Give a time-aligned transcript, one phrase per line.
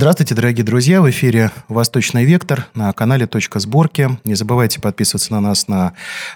[0.00, 1.02] Здравствуйте, дорогие друзья!
[1.02, 4.08] В эфире «Восточный вектор» на канале «Точка сборки».
[4.22, 5.94] Не забывайте подписываться на нас на,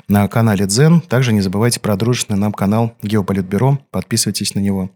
[0.09, 1.01] на канале «Дзен».
[1.01, 3.79] Также не забывайте про дружественный нам канал «Геополитбюро».
[3.93, 4.91] Подписывайтесь на него.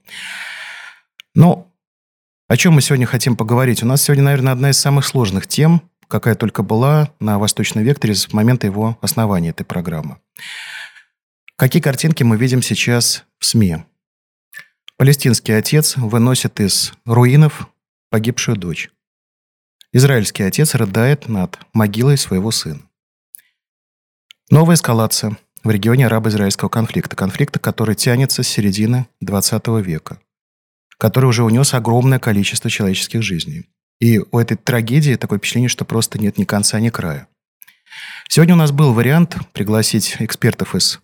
[1.36, 1.72] Ну,
[2.48, 3.84] о чем мы сегодня хотим поговорить?
[3.84, 8.16] У нас сегодня, наверное, одна из самых сложных тем, какая только была на «Восточном векторе»
[8.16, 10.16] с момента его основания этой программы.
[11.54, 13.84] Какие картинки мы видим сейчас в СМИ?
[14.96, 17.68] Палестинский отец выносит из руинов
[18.10, 18.90] погибшую дочь.
[19.92, 22.82] Израильский отец рыдает над могилой своего сына.
[24.50, 27.16] Новая эскалация в регионе арабо-израильского конфликта.
[27.16, 30.20] Конфликта, который тянется с середины 20 века.
[30.98, 33.66] Который уже унес огромное количество человеческих жизней.
[34.00, 37.28] И у этой трагедии такое впечатление, что просто нет ни конца, ни края.
[38.28, 41.00] Сегодня у нас был вариант пригласить экспертов из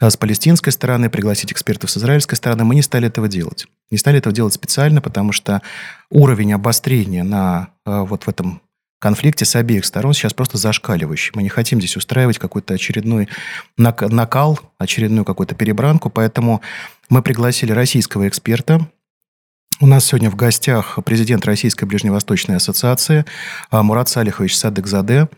[0.00, 2.64] с палестинской стороны, пригласить экспертов с израильской стороны.
[2.64, 3.66] Мы не стали этого делать.
[3.90, 5.62] Не стали этого делать специально, потому что
[6.10, 8.60] уровень обострения на э, вот в этом
[9.00, 11.32] конфликте с обеих сторон сейчас просто зашкаливающий.
[11.34, 13.28] Мы не хотим здесь устраивать какой-то очередной
[13.76, 16.60] накал, очередную какую-то перебранку, поэтому
[17.08, 18.86] мы пригласили российского эксперта.
[19.80, 23.24] У нас сегодня в гостях президент Российской Ближневосточной ассоциации
[23.70, 25.28] э, Мурат Салихович Садыкзаде.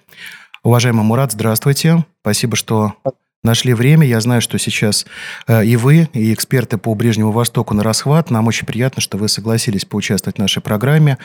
[0.62, 2.04] Уважаемый Мурат, здравствуйте.
[2.22, 2.94] Спасибо, что
[3.42, 4.06] нашли время.
[4.06, 5.06] Я знаю, что сейчас
[5.46, 8.30] э, и вы, и эксперты по Ближнему Востоку на расхват.
[8.30, 11.18] Нам очень приятно, что вы согласились поучаствовать в нашей программе.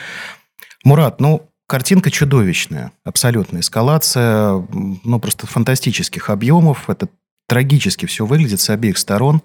[0.84, 4.66] Мурат, ну, картинка чудовищная, абсолютная эскалация,
[5.04, 6.88] ну, просто фантастических объемов.
[6.88, 7.08] Это
[7.48, 9.42] трагически все выглядит с обеих сторон.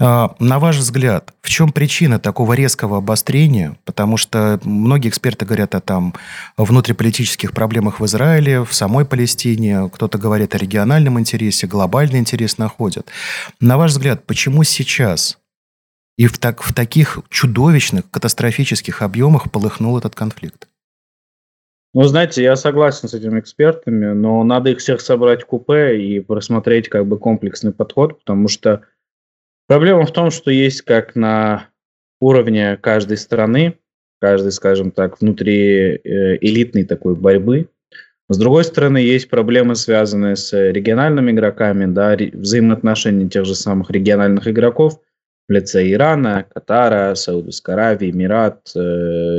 [0.00, 3.76] А, на ваш взгляд, в чем причина такого резкого обострения?
[3.84, 6.14] Потому что многие эксперты говорят о там
[6.56, 13.08] внутриполитических проблемах в Израиле, в самой Палестине, кто-то говорит о региональном интересе, глобальный интерес находят.
[13.60, 15.38] На ваш взгляд, почему сейчас
[16.16, 20.68] и в, так, в таких чудовищных, катастрофических объемах полыхнул этот конфликт?
[21.94, 26.20] Ну, знаете, я согласен с этими экспертами, но надо их всех собрать в купе и
[26.20, 28.82] просмотреть как бы комплексный подход, потому что
[29.68, 31.68] Проблема в том, что есть как на
[32.20, 33.78] уровне каждой страны,
[34.18, 37.68] каждой, скажем так, внутри э, элитной такой борьбы.
[38.30, 44.48] С другой стороны, есть проблемы, связанные с региональными игроками, да, взаимоотношения тех же самых региональных
[44.48, 45.00] игроков
[45.48, 48.78] в лице Ирана, Катара, Саудовской Аравии, Эмират, э,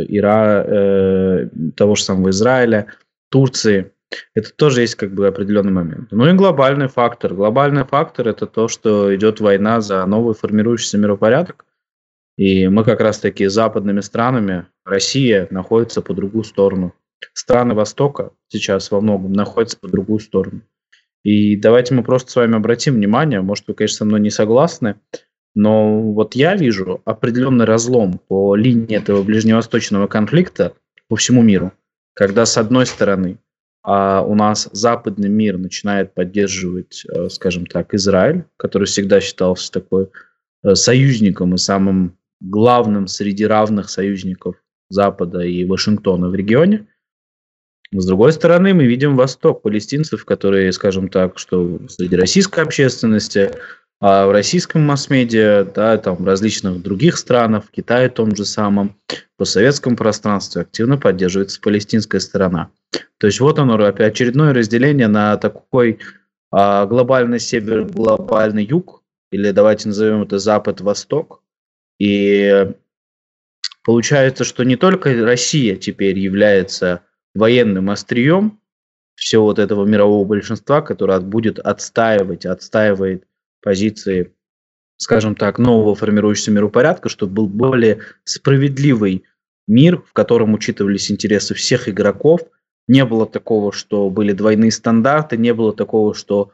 [0.08, 2.86] Ира, э, того же самого Израиля,
[3.32, 3.92] Турции.
[4.34, 6.08] Это тоже есть как бы определенный момент.
[6.12, 7.34] Ну и глобальный фактор.
[7.34, 11.66] Глобальный фактор– это то, что идет война за новый формирующийся миропорядок.
[12.38, 16.94] И мы как раз-таки западными странами, Россия находится по другую сторону.
[17.34, 20.62] Страны Востока сейчас во многом находятся по другую сторону.
[21.24, 24.96] И давайте мы просто с вами обратим внимание, может, вы, конечно, со мной не согласны,
[25.54, 30.74] но вот я вижу определенный разлом по линии этого ближневосточного конфликта
[31.10, 31.74] по всему миру,
[32.14, 33.38] когда с одной стороны
[33.92, 40.10] а у нас западный мир начинает поддерживать, э, скажем так, Израиль, который всегда считался такой
[40.62, 44.58] э, союзником и самым главным среди равных союзников
[44.90, 46.88] Запада и Вашингтона в регионе.
[47.92, 53.54] С другой стороны, мы видим Восток, палестинцев, которые, скажем так, что среди российской общественности
[54.02, 58.96] а в российском масс-медиа, да, там различных других странах, в Китае том же самом,
[59.38, 62.72] по советскому пространству активно поддерживается палестинская сторона.
[63.18, 66.00] То есть вот оно, опять очередное разделение на такой
[66.52, 71.44] а, глобальный север, глобальный юг, или давайте назовем это запад-восток.
[72.00, 72.72] И
[73.84, 77.02] получается, что не только Россия теперь является
[77.36, 78.60] военным острием
[79.16, 83.26] всего вот этого мирового большинства, которое будет отстаивать, отстаивает
[83.62, 84.34] позиции,
[84.98, 89.24] скажем так, нового формирующегося миропорядка, чтобы был более справедливый
[89.68, 92.42] мир, в котором учитывались интересы всех игроков.
[92.88, 96.52] Не было такого, что были двойные стандарты, не было такого, что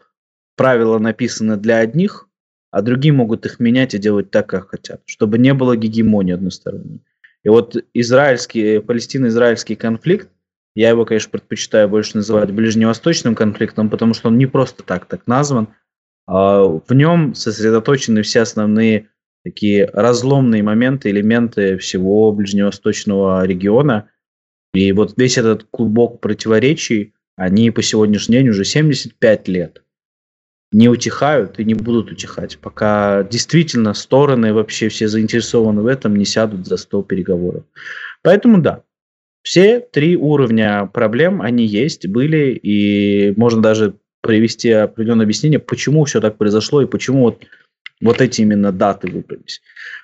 [0.58, 2.28] правила написаны для одних,
[2.72, 7.02] а другие могут их менять и делать так, как хотят, чтобы не было гегемонии односторонней.
[7.44, 10.30] И вот израильский, палестино-израильский конфликт,
[10.76, 15.26] я его, конечно, предпочитаю больше называть ближневосточным конфликтом, потому что он не просто так так
[15.26, 15.70] назван,
[16.28, 19.10] в нем сосредоточены все основные
[19.44, 24.10] такие разломные моменты, элементы всего ближневосточного региона.
[24.74, 29.84] И вот весь этот клубок противоречий, они по сегодняшний день уже 75 лет
[30.72, 36.26] не утихают и не будут утихать, пока действительно стороны вообще все заинтересованы в этом, не
[36.26, 37.64] сядут за стол переговоров.
[38.24, 38.84] Поэтому да,
[39.42, 43.96] все три уровня проблем, они есть, были, и можно даже
[44.26, 47.44] привести определенное объяснение, почему все так произошло и почему вот,
[48.02, 49.62] вот эти именно даты выбрались.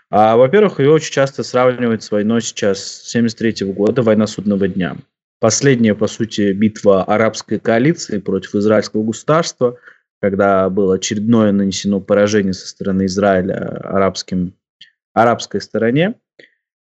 [0.10, 4.98] А, во-первых, ее очень часто сравнивают с войной сейчас 73 года, война судного дня.
[5.40, 9.78] Последняя, по сути, битва арабской коалиции против израильского государства,
[10.22, 14.54] когда было очередное нанесено поражение со стороны Израиля арабским,
[15.14, 16.14] арабской стороне.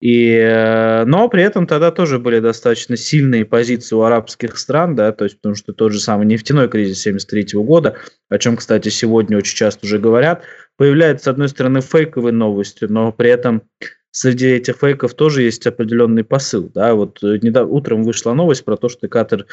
[0.05, 5.13] И, э, но при этом тогда тоже были достаточно сильные позиции у арабских стран, да,
[5.13, 7.97] то есть потому что тот же самый нефтяной кризис 73 года,
[8.29, 10.43] о чем, кстати, сегодня очень часто уже говорят,
[10.77, 13.63] появляется, с одной стороны, фейковой новостью, но при этом
[14.11, 16.71] среди этих фейков тоже есть определенный посыл.
[16.75, 16.93] Да?
[16.93, 19.47] Вот э, недавно, утром вышла новость про то, что Катар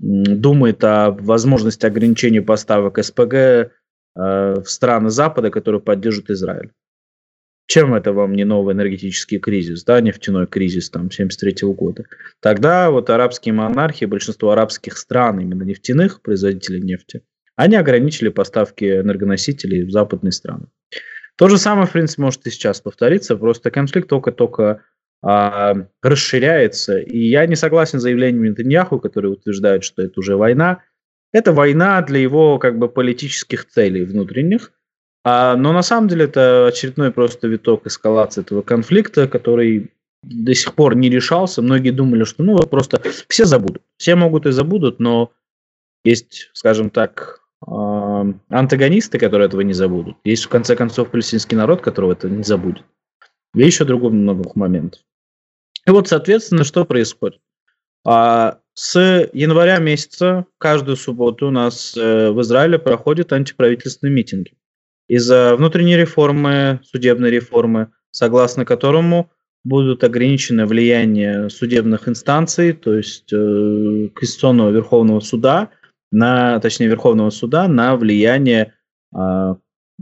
[0.00, 3.68] думает о возможности ограничения поставок СПГ э,
[4.16, 6.72] в страны Запада, которые поддерживают Израиль.
[7.66, 12.04] Чем это вам не новый энергетический кризис, да, нефтяной кризис там 73 года?
[12.40, 17.22] Тогда вот арабские монархии, большинство арабских стран, именно нефтяных производителей нефти,
[17.56, 20.66] они ограничили поставки энергоносителей в западные страны.
[21.36, 24.82] То же самое, в принципе, может и сейчас повториться, просто конфликт только-только
[25.22, 26.98] а, расширяется.
[26.98, 30.82] И я не согласен с заявлениями Нетаньяху, которые утверждают, что это уже война.
[31.32, 34.72] Это война для его как бы политических целей внутренних.
[35.24, 39.92] А, но на самом деле это очередной просто виток эскалации этого конфликта, который
[40.22, 41.62] до сих пор не решался.
[41.62, 43.82] Многие думали, что ну просто все забудут.
[43.96, 45.32] Все могут и забудут, но
[46.04, 50.16] есть, скажем так, а, антагонисты, которые этого не забудут.
[50.24, 52.84] Есть, в конце концов, палестинский народ, которого это не забудет.
[53.54, 55.00] И еще другого много моментов.
[55.86, 57.40] И вот, соответственно, что происходит?
[58.04, 64.54] А, с января месяца каждую субботу у нас э, в Израиле проходят антиправительственные митинги.
[65.08, 69.30] Из-за внутренней реформы, судебной реформы, согласно которому
[69.64, 75.70] будут ограничены влияние судебных инстанций, то есть э, Конституционного Верховного Суда–
[76.12, 78.74] на, точнее, Верховного суда на влияние
[79.16, 79.54] э,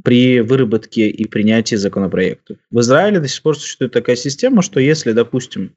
[0.04, 2.58] при выработке и принятии законопроектов.
[2.70, 5.74] В Израиле до сих пор существует такая система, что если, допустим,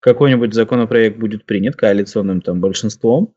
[0.00, 3.34] какой-нибудь законопроект будет принят коалиционным там большинством,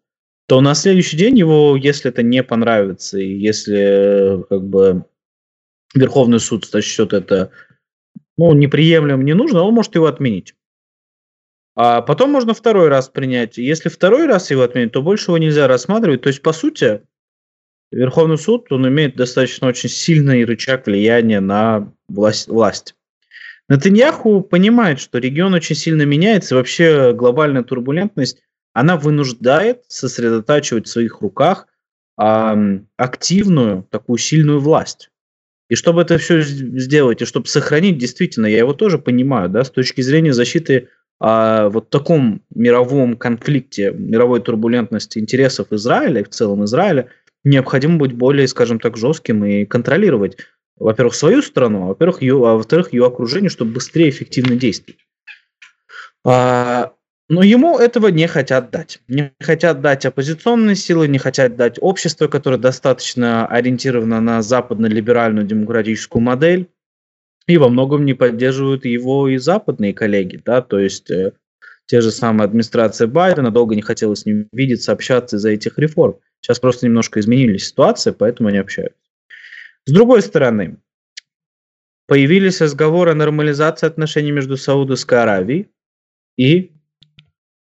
[0.47, 5.05] то на следующий день его, если это не понравится, и если как бы
[5.95, 7.51] Верховный суд сочтет это
[8.37, 10.53] ну, неприемлемым, не нужно, он может его отменить.
[11.75, 13.57] А потом можно второй раз принять.
[13.57, 16.21] Если второй раз его отменить, то больше его нельзя рассматривать.
[16.21, 17.01] То есть, по сути,
[17.91, 22.47] Верховный суд, он имеет достаточно очень сильный рычаг влияния на власть.
[22.47, 22.95] власть.
[23.69, 28.41] Натаньяху понимает, что регион очень сильно меняется, и вообще глобальная турбулентность,
[28.73, 31.67] она вынуждает сосредотачивать в своих руках
[32.19, 35.09] э, активную, такую сильную власть.
[35.69, 39.69] И чтобы это все сделать, и чтобы сохранить, действительно, я его тоже понимаю, да, с
[39.69, 46.63] точки зрения защиты о вот таком мировом конфликте, мировой турбулентности интересов Израиля и в целом
[46.65, 47.09] Израиля
[47.43, 50.37] необходимо быть более, скажем так, жестким и контролировать,
[50.77, 54.99] во-первых, свою страну, а во-первых, ее, а во-вторых, ее окружение, чтобы быстрее эффективно действовать.
[56.25, 56.93] А,
[57.29, 59.01] но ему этого не хотят дать.
[59.07, 66.21] Не хотят дать оппозиционные силы, не хотят дать общество, которое достаточно ориентировано на западно-либеральную демократическую
[66.21, 66.69] модель
[67.45, 71.33] и во многом не поддерживают его и западные коллеги, да, то есть э,
[71.85, 76.19] те же самые администрация Байдена долго не хотела с ним видеться, общаться из-за этих реформ.
[76.41, 78.99] Сейчас просто немножко изменились ситуация, поэтому они общаются.
[79.85, 80.77] С другой стороны,
[82.07, 85.69] появились разговоры о нормализации отношений между Саудовской Аравией
[86.37, 86.76] и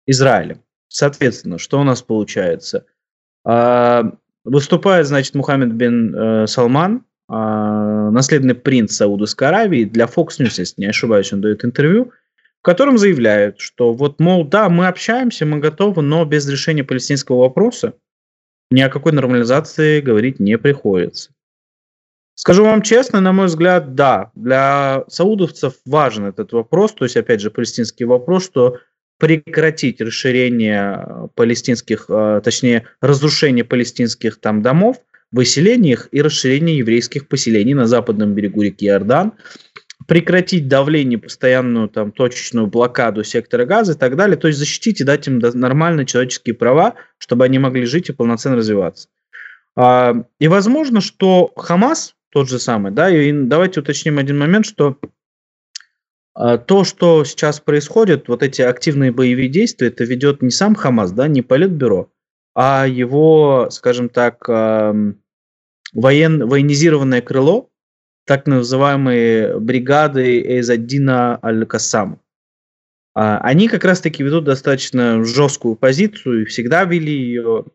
[0.06, 0.62] Израилем.
[0.88, 2.86] Соответственно, что у нас получается?
[3.44, 4.12] А,
[4.44, 10.80] выступает, значит, Мухаммед бин э, Салман, а, наследный принц Саудовской Аравии, для Fox News, если
[10.80, 12.12] не ошибаюсь, он дает интервью,
[12.60, 17.40] в котором заявляют, что вот, мол, да, мы общаемся, мы готовы, но без решения палестинского
[17.40, 17.94] вопроса
[18.70, 21.30] ни о какой нормализации говорить не приходится.
[22.34, 27.40] Скажу вам честно, на мой взгляд, да, для саудовцев важен этот вопрос, то есть, опять
[27.40, 28.78] же, палестинский вопрос, что
[29.18, 34.98] прекратить расширение палестинских, а, точнее, разрушение палестинских там домов–
[35.32, 39.32] выселениях и расширении еврейских поселений на западном берегу реки Иордан,
[40.06, 45.04] прекратить давление, постоянную там точечную блокаду сектора газа и так далее, то есть защитить и
[45.04, 49.08] дать им нормальные человеческие права, чтобы они могли жить и полноценно развиваться.
[49.74, 54.98] А, и возможно, что Хамас тот же самый, да, и давайте уточним один момент, что
[56.34, 61.28] то, что сейчас происходит, вот эти активные боевые действия, это ведет не сам Хамас, да,
[61.28, 62.10] не Политбюро,
[62.54, 67.70] а его, скажем так, воен, военизированное крыло,
[68.26, 72.20] так называемые бригады Эйзаддина Аль-Кассам.
[73.14, 77.66] А, они как раз-таки ведут достаточно жесткую позицию и всегда вели ее.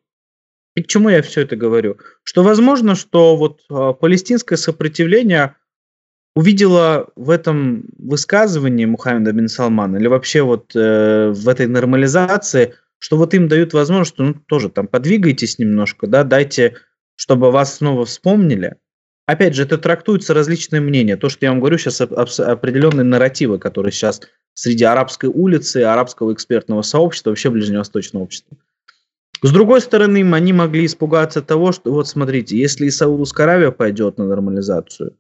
[0.76, 1.98] И к чему я все это говорю?
[2.24, 5.56] Что возможно, что вот а, палестинское сопротивление
[6.38, 13.18] увидела в этом высказывании Мухаммеда бин Салмана или вообще вот э, в этой нормализации, что
[13.18, 16.76] вот им дают возможность, что ну тоже там подвигайтесь немножко, да, дайте,
[17.16, 18.76] чтобы вас снова вспомнили.
[19.26, 21.18] Опять же, это трактуются различные мнения.
[21.18, 24.22] То, что я вам говорю сейчас, определенные нарративы, которые сейчас
[24.54, 28.56] среди арабской улицы, арабского экспертного сообщества, вообще ближневосточного общества.
[29.42, 34.20] С другой стороны, они могли испугаться того, что вот смотрите, если и Саудовская Аравия пойдет
[34.20, 35.16] на нормализацию,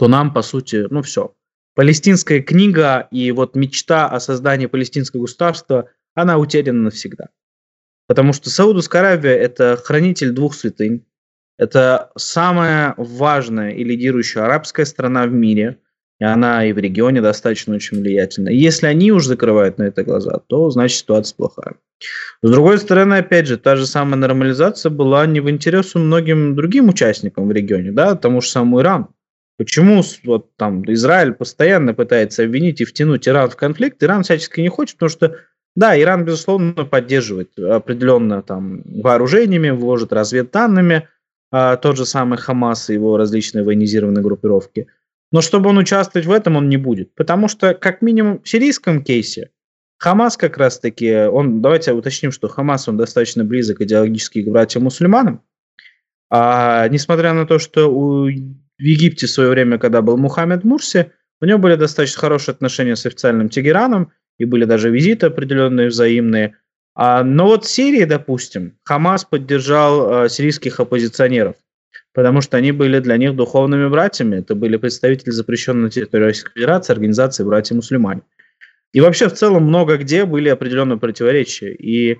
[0.00, 1.34] то нам, по сути, ну все.
[1.74, 7.28] Палестинская книга и вот мечта о создании палестинского государства, она утеряна навсегда.
[8.08, 11.04] Потому что Саудовская Аравия– это хранитель двух святынь,
[11.58, 15.78] это самая важная и лидирующая арабская страна в мире–
[16.20, 18.50] и она и в регионе достаточно очень влиятельна.
[18.50, 21.76] если они уже закрывают на это глаза, то значит ситуация плохая.
[22.42, 26.90] С другой стороны, опять же, та же самая нормализация была не в интересу многим другим
[26.90, 29.14] участникам в регионе, да, тому же самому Ирану.
[29.60, 34.02] Почему вот там Израиль постоянно пытается обвинить и втянуть Иран в конфликт?
[34.02, 35.36] Иран всячески не хочет, потому что
[35.76, 41.08] да, Иран, безусловно, поддерживает определенно там вооружениями, вложит разведданными,
[41.50, 44.86] а, тот же самый Хамас и его различные военизированные группировки–
[45.32, 47.14] но чтобы он участвовать в этом, он не будет.
[47.14, 49.50] Потому что, как минимум, в сирийском кейсе
[49.98, 55.42] Хамас как раз-таки, он, давайте уточним, что Хамас, он достаточно близок идеологически к братьям-мусульманам.
[56.30, 58.28] А, несмотря на то, что у,
[58.80, 62.96] в Египте в свое время, когда был Мухаммед Мурси, у него были достаточно хорошие отношения
[62.96, 66.56] с официальным Тегераном, и были даже визиты определенные взаимные.
[66.94, 71.56] А, но вот в Сирии, допустим, Хамас поддержал а, сирийских оппозиционеров–
[72.12, 74.36] потому что они были для них духовными братьями.
[74.36, 78.22] Это были представители запрещенной на территории Российской Федерации организации «Братья-мусульмане».
[78.92, 81.72] И вообще в целом много где были определенные противоречия.
[81.72, 82.18] И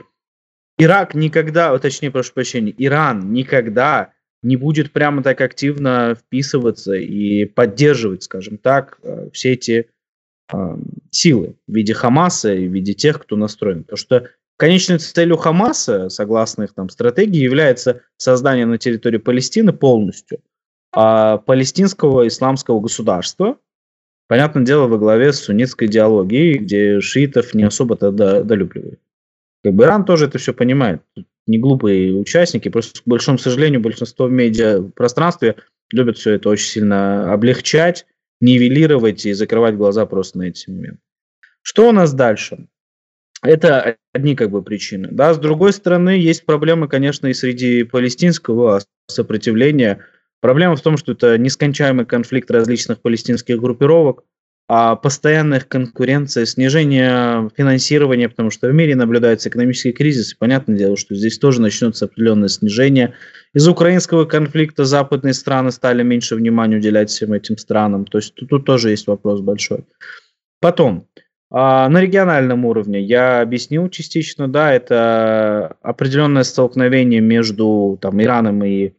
[0.79, 4.12] Ирак никогда, точнее, прошу прощения, Иран никогда
[4.43, 9.91] не будет прямо так активно вписываться и поддерживать, скажем так, э, все эти
[10.53, 10.77] э,
[11.11, 13.85] силы в виде Хамаса и в виде тех, кто настроен.
[13.85, 20.41] Потому что Конечной целью Хамаса, согласно их там стратегии, является создание на территории Палестины полностью
[20.93, 23.59] а палестинского исламского государства,
[24.29, 29.01] понятное дело, во главе с суннитской идеологией, где шиитов не особо-то долюбливают.
[29.63, 31.03] Как бы Иран тоже это все понимает.
[31.47, 35.57] Не глупые участники, просто, к большому сожалению, большинство в медиапространстве
[35.93, 38.07] любят все это очень сильно облегчать,
[38.41, 41.01] нивелировать и закрывать глаза просто на эти моменты.
[41.63, 42.67] Что у нас дальше?
[43.43, 45.09] Это одни как бы причины.
[45.11, 50.05] Да, с другой стороны, есть проблемы, конечно, и среди палестинского сопротивления.
[50.41, 54.25] Проблема в том, что это нескончаемый конфликт различных палестинских группировок,
[54.73, 60.77] а постоянная их конкуренция, снижение финансирования, потому что в мире наблюдается экономический кризис, и понятное
[60.77, 63.15] дело, что здесь тоже начнется определенное снижение.
[63.53, 68.49] Из-за украинского конфликта западные страны стали меньше внимания уделять всем этим странам, то есть тут,
[68.49, 69.87] тут тоже есть вопрос большой.
[70.61, 71.09] Потом,
[71.50, 78.93] а, на региональном уровне я объяснил частично, да, это определенное столкновение между там, Ираном и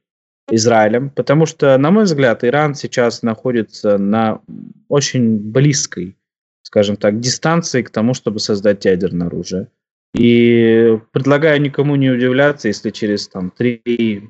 [0.52, 4.42] Израилем, потому что, на мой взгляд, Иран сейчас находится на
[4.90, 6.18] очень близкой,
[6.62, 9.68] скажем так, дистанции к тому, чтобы создать ядерное оружие.
[10.14, 14.22] И предлагаю никому не удивляться, если через там, 3-5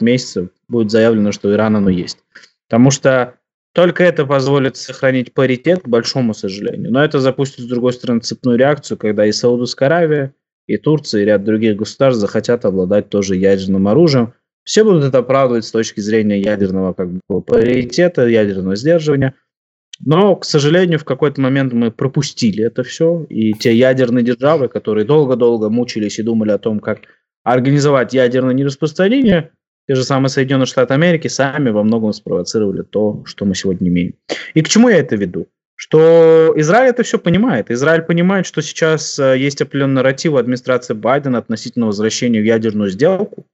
[0.00, 2.18] месяцев будет заявлено, что Иран оно есть.
[2.68, 3.34] Потому что
[3.72, 6.90] только это позволит сохранить паритет, к большому сожалению.
[6.90, 10.34] Но это запустит, с другой стороны, цепную реакцию, когда и Саудовская Аравия,
[10.66, 14.34] и Турция, и ряд других государств захотят обладать тоже ядерным оружием.
[14.68, 19.32] Все будут это оправдывать с точки зрения ядерного как бы, паритета, ядерного сдерживания.
[20.04, 23.24] Но, к сожалению, в какой-то момент мы пропустили это все.
[23.30, 26.98] И те ядерные державы, которые долго-долго мучились и думали о том, как
[27.44, 29.52] организовать ядерное нераспространение,
[29.88, 34.16] те же самые Соединенные Штаты Америки сами во многом спровоцировали то, что мы сегодня имеем.
[34.52, 35.46] И к чему я это веду?
[35.76, 37.70] Что Израиль это все понимает.
[37.70, 43.46] Израиль понимает, что сейчас э, есть определенный нарратив администрации Байдена относительно возвращения в ядерную сделку.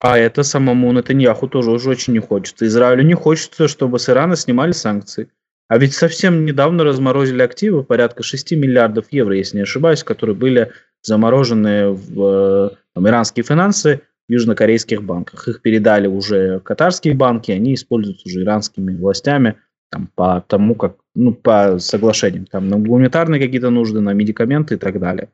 [0.00, 2.66] А это самому Натаньяху тоже уже очень не хочется.
[2.66, 5.28] Израилю не хочется, чтобы с Ирана снимали санкции.
[5.68, 10.72] А ведь совсем недавно разморозили активы порядка 6 миллиардов евро, если не ошибаюсь, которые были
[11.02, 15.48] заморожены в э, там, иранские финансы южнокорейских банках.
[15.48, 19.56] Их передали уже катарские банки, они используются уже иранскими властями
[19.90, 24.78] там, по тому, как, ну, по соглашениям, там, на гуманитарные какие-то нужды, на медикаменты и
[24.78, 25.30] так далее.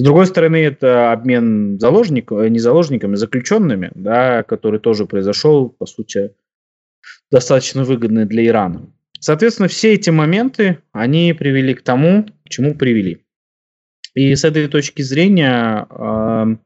[0.00, 6.32] С другой стороны, это обмен заложниками, не заложниками, заключенными, да, который тоже произошел, по сути,
[7.30, 8.90] достаточно выгодный для Ирана.
[9.18, 13.26] Соответственно, все эти моменты, они привели к тому, к чему привели.
[14.14, 16.56] И с этой точки зрения э,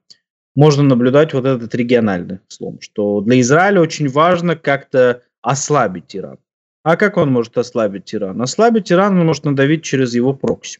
[0.54, 6.38] можно наблюдать вот этот региональный слом, что для Израиля очень важно как-то ослабить Иран.
[6.84, 8.40] А как он может ослабить Иран?
[8.40, 10.78] Ослабить Иран он может надавить через его прокси.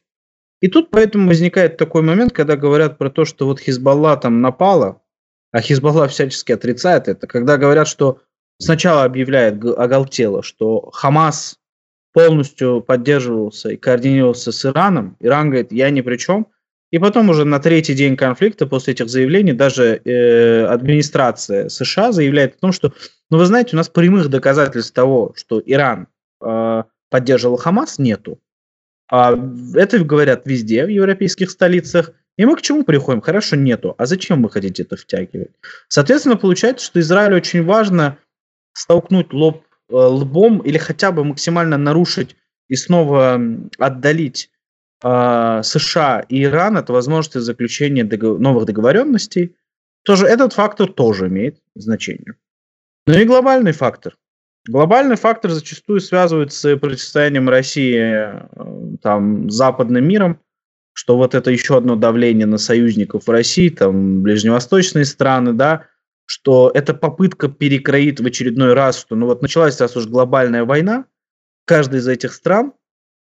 [0.64, 5.02] И тут поэтому возникает такой момент, когда говорят про то, что вот Хизбалла там напала,
[5.52, 8.22] а Хизбалла всячески отрицает это, когда говорят, что
[8.56, 11.58] сначала объявляет оголтело, что Хамас
[12.14, 16.46] полностью поддерживался и координировался с Ираном, Иран говорит, я ни при чем,
[16.90, 22.54] и потом уже на третий день конфликта после этих заявлений даже э, администрация США заявляет
[22.54, 22.94] о том, что,
[23.28, 26.08] ну вы знаете, у нас прямых доказательств того, что Иран
[26.42, 28.40] э, поддерживал Хамас, нету.
[29.10, 29.38] А
[29.74, 32.12] это говорят везде, в европейских столицах.
[32.36, 33.20] И мы к чему приходим?
[33.20, 33.94] Хорошо, нету.
[33.98, 35.52] А зачем вы хотите это втягивать?
[35.88, 38.18] Соответственно, получается, что Израилю очень важно
[38.72, 42.36] столкнуть лоб э, лбом или хотя бы максимально нарушить
[42.68, 43.40] и снова
[43.78, 44.50] отдалить
[45.04, 49.54] э, США и Иран от возможности заключения договор- новых договоренностей.
[50.02, 52.34] Тоже этот фактор тоже имеет значение.
[53.06, 54.16] Ну и глобальный фактор.
[54.66, 60.40] Глобальный фактор зачастую связывают с противостоянием России э, там, западным миром,
[60.94, 65.86] что вот это еще одно давление на союзников в России, там, ближневосточные страны, да,
[66.26, 71.04] что это попытка перекроить в очередной раз, что ну вот началась раз уж глобальная война,
[71.66, 72.72] каждая из этих стран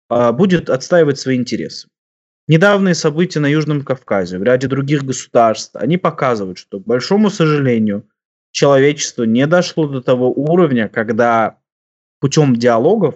[0.09, 1.89] а, будет отстаивать свои интересы.
[2.48, 8.07] Недавние события на Южном Кавказе, в ряде других государств, они показывают, что, к большому сожалению,
[8.51, 11.60] человечество не дошло до того уровня, когда
[12.20, 13.15] путем диалогов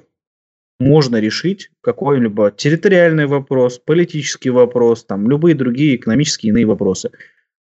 [0.80, 7.12] можно решить какой-либо территориальный вопрос, политический вопрос, там, любые другие экономические иные вопросы.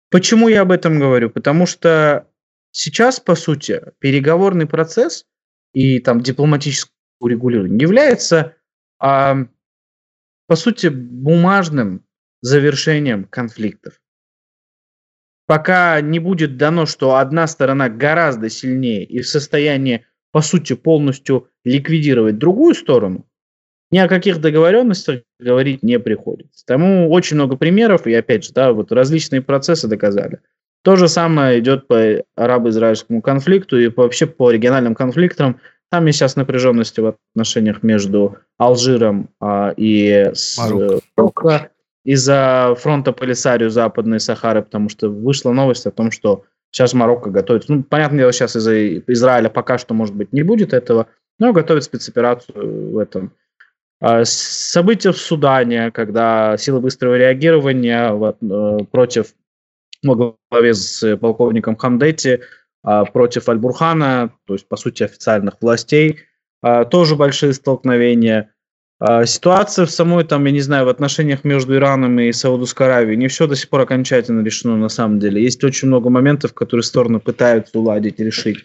[0.10, 1.30] Почему я об этом говорю?
[1.30, 2.28] Потому что
[2.72, 5.26] сейчас, по сути, переговорный процесс
[5.74, 8.56] и там дипломатическое урегулирование является,
[9.00, 9.48] а,
[10.48, 12.06] по сути, бумажным
[12.42, 14.03] завершением конфликтов.
[15.54, 21.48] Пока не будет дано, что одна сторона гораздо сильнее и в состоянии, по сути, полностью
[21.64, 23.28] ликвидировать другую сторону,
[23.92, 26.66] ни о каких договоренностях говорить не приходится.
[26.66, 30.40] Тому очень много примеров, и опять же, да, вот различные процессы доказали.
[30.84, 35.60] То же самое идет по арабо-израильскому конфликту и вообще по региональным конфликтам.
[35.92, 41.70] Там есть сейчас напряженности в отношениях между Алжиром а, и с, Марокко
[42.04, 47.70] из-за фронта Полисарию Западной Сахары, потому что вышла новость о том, что сейчас Марокко готовит.
[47.70, 51.08] Ну, понятное дело, сейчас из-за Израиля пока что, может быть, не будет этого,
[51.40, 53.34] но готовит спецоперацию в этом
[54.02, 59.34] а, события в Судане, когда силы быстрого реагирования э, против
[60.04, 62.42] во главе с полковником Хамдети
[62.84, 66.20] а, против Аль-Бурхана, то есть, по сути, официальных властей,
[66.62, 68.53] а, тоже большие столкновения.
[69.06, 73.18] А, ситуация в самой, там, я не знаю, в отношениях между Ираном и Саудовской Аравией
[73.18, 75.44] не все до сих пор окончательно решено на самом деле.
[75.44, 78.60] Есть очень много моментов, которые стороны пытаются уладить решить.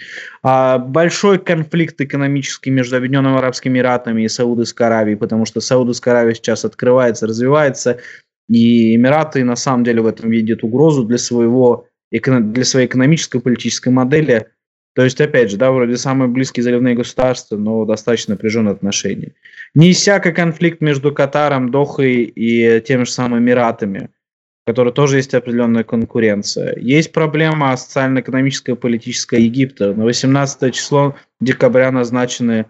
[0.45, 6.37] А большой конфликт экономический между Объединенными Арабскими Эмиратами и Саудовской Аравией, потому что Саудовская Аравия
[6.37, 7.99] сейчас открывается, развивается,
[8.49, 13.89] и Эмираты на самом деле в этом видят угрозу для своего для своей экономической политической
[13.89, 14.47] модели–
[14.99, 19.33] то есть, опять же, да, вроде самые близкие заливные государства, но достаточно напряженные отношения.
[19.73, 24.11] Не иссяка конфликт между Катаром, Дохой и теми же самыми Эмиратами,
[24.65, 26.77] в которой тоже есть определенная конкуренция.
[26.77, 29.95] Есть проблема социально-экономическая и политическая Египта.
[29.95, 32.67] На 18 число декабря назначены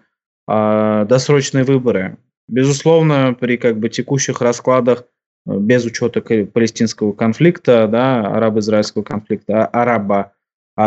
[0.47, 2.17] э, досрочные выборы.
[2.47, 5.05] Безусловно, при как бы текущих раскладах
[5.47, 10.33] без учета палестинского конфликта, да, арабо-израильского конфликта, а, араба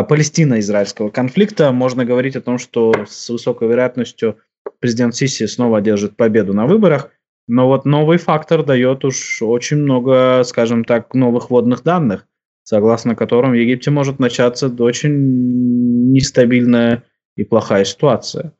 [0.01, 4.39] Палестино-израильского конфликта, можно говорить о том, что с высокой вероятностью
[4.79, 7.11] президент Сиси снова одержит победу на выборах.
[7.47, 12.25] Но вот новый фактор дает уж очень много, скажем так, новых водных данных,
[12.63, 17.03] согласно которым в Египте может начаться очень нестабильная
[17.35, 18.53] и плохая ситуация.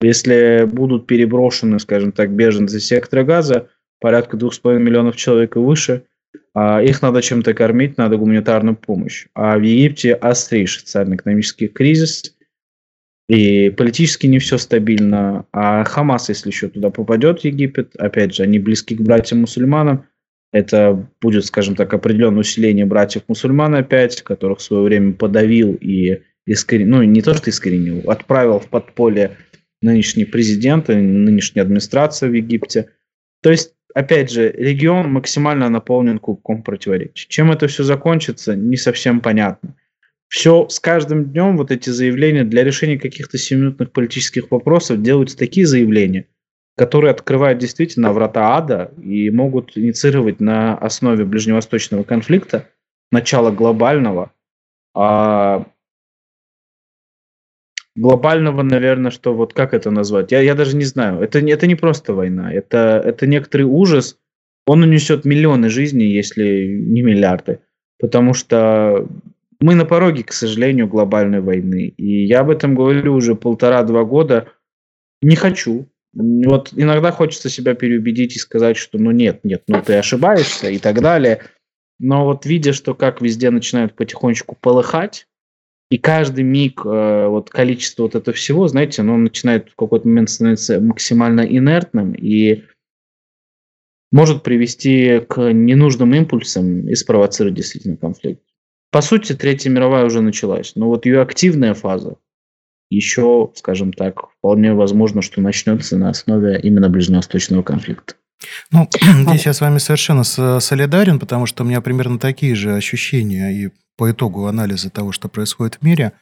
[0.00, 3.68] Если будут переброшены, скажем так, беженцы сектора газа,
[4.00, 6.09] порядка 2,5 миллионов человек и выше, а,
[6.56, 9.26] их надо чем-то кормить, надо гуманитарную помощь.
[9.34, 12.36] А в Египте острейший социально-экономический кризис,
[13.28, 15.46] и политически не все стабильно.
[15.52, 20.06] А Хамас, если еще туда попадет, Египет, опять же, они близки к братьям-мусульманам,
[20.52, 26.96] это будет, скажем так, определенное усиление братьев-мусульман опять, которых в свое время подавил и искоренил,
[26.96, 29.36] ну не то, что искоренил, отправил в подполье
[29.80, 32.90] нынешний президент, нынешняя администрация в Египте.
[33.42, 37.28] То есть опять же, регион максимально наполнен кубком противоречий.
[37.28, 39.76] Чем это все закончится, не совсем понятно.
[40.28, 45.66] Все с каждым днем вот эти заявления для решения каких-то семиминутных политических вопросов делаются такие
[45.66, 46.26] заявления,
[46.76, 52.68] которые открывают действительно врата ада и могут инициировать на основе ближневосточного конфликта
[53.10, 54.32] начало глобального,
[54.94, 55.66] а,
[57.96, 60.32] глобального, наверное, что вот как это назвать?
[60.32, 61.20] Я, я даже не знаю.
[61.20, 64.18] Это, это не просто война, это, это некоторый ужас.
[64.66, 67.60] Он унесет миллионы жизней, если не миллиарды.
[67.98, 69.08] Потому что
[69.60, 71.92] мы на пороге, к сожалению, глобальной войны.
[71.96, 74.48] И я об этом говорю уже полтора-два года.
[75.22, 75.88] Не хочу.
[76.12, 80.78] Вот иногда хочется себя переубедить и сказать, что ну нет, нет, ну ты ошибаешься и
[80.78, 81.42] так далее.
[82.00, 85.28] Но вот видя, что как везде начинают потихонечку полыхать,
[85.90, 90.30] и каждый миг, э, вот количество вот этого всего, знаете, оно начинает в какой-то момент
[90.30, 92.62] становиться максимально инертным и
[94.12, 98.42] может привести к ненужным импульсам и спровоцировать действительно конфликт.
[98.92, 102.16] По сути, Третья мировая уже началась, но вот ее активная фаза
[102.88, 108.14] еще, скажем так, вполне возможно, что начнется на основе именно ближневосточного конфликта.
[108.70, 108.88] Ну,
[109.26, 113.70] здесь я с вами совершенно солидарен, потому что у меня примерно такие же ощущения и
[113.96, 116.12] по итогу анализа того, что происходит в мире.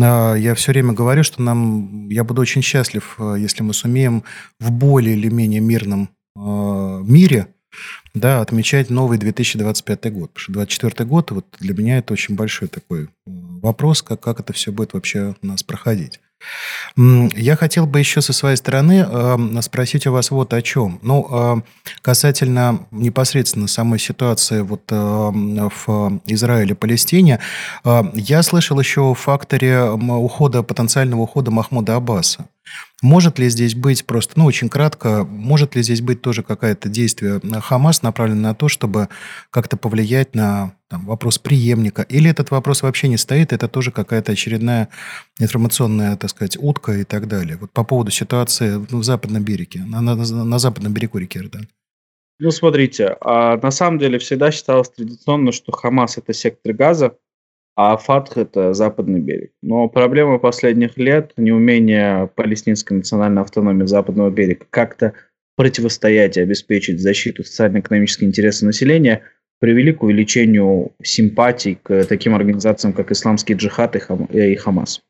[0.00, 4.24] А, я все время говорю, что нам, я буду очень счастлив, а, если мы сумеем
[4.58, 7.48] в более или менее мирном а, мире
[8.14, 10.30] да, отмечать новый 2025 год.
[10.32, 14.52] Потому что 2024 год, вот для меня это очень большой такой вопрос, как, как это
[14.52, 16.20] все будет вообще у нас проходить.
[16.96, 20.98] Я хотел бы еще со своей стороны э, спросить у вас вот о чем.
[21.02, 21.60] Ну, э,
[22.02, 27.40] касательно непосредственно самой ситуации вот э, в Израиле, Палестине,
[27.84, 32.46] э, я слышал еще о факторе ухода, потенциального ухода Махмуда Аббаса.
[33.02, 37.40] Может ли здесь быть просто, ну, очень кратко, может ли здесь быть тоже какое-то действие
[37.60, 39.08] Хамас, направленное на то, чтобы
[39.50, 42.02] как-то повлиять на там, вопрос преемника?
[42.02, 44.88] Или этот вопрос вообще не стоит, это тоже какая-то очередная
[45.40, 47.56] информационная, так сказать, утка и так далее?
[47.56, 51.68] Вот по поводу ситуации в западном береге, на, на, на западном берегу реки Иордан.
[52.38, 57.16] Ну, смотрите, а на самом деле всегда считалось традиционно, что Хамас– это сектор газа,
[57.74, 59.52] а Фатх– это западный берег.
[59.62, 65.14] Но проблема последних лет– неумение палестинской национальной автономии западного берега как-то
[65.56, 69.22] противостоять и обеспечить защиту социально-экономических интересов населения
[69.60, 75.02] привели к увеличению симпатий к таким организациям, как Исламский джихад и, Хам, и Хамас.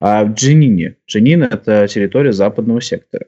[0.00, 0.96] А в Дженине.
[1.08, 3.26] Дженин– это территория западного сектора.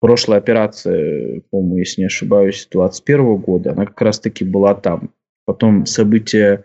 [0.00, 5.12] Прошлая операция, по-моему, если не ошибаюсь, 2021 года, она как раз-таки была там.
[5.44, 6.64] Потом события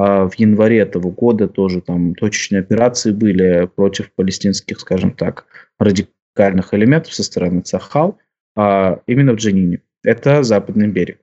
[0.00, 5.46] в январе этого года тоже там точечные операции были против палестинских, скажем так,
[5.78, 8.18] радикальных элементов со стороны Цахал,
[8.56, 9.80] а именно в Джанине.
[10.02, 11.18] Это западный берег.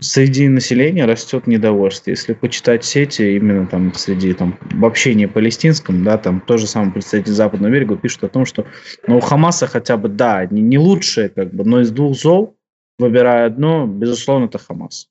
[0.00, 2.10] Среди населения растет недовольство.
[2.10, 7.32] Если почитать сети, именно там среди там, в общении палестинском, да, там тоже самый представитель
[7.32, 8.66] Западного берега пишет о том, что
[9.06, 12.56] ну, у Хамаса хотя бы, да, не, не лучшее, как бы, но из двух зол,
[12.98, 15.08] выбирая одно, безусловно, это Хамас.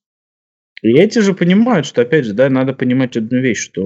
[0.85, 3.81] И эти же понимают, что, опять же, да, надо понимать одну вещь, что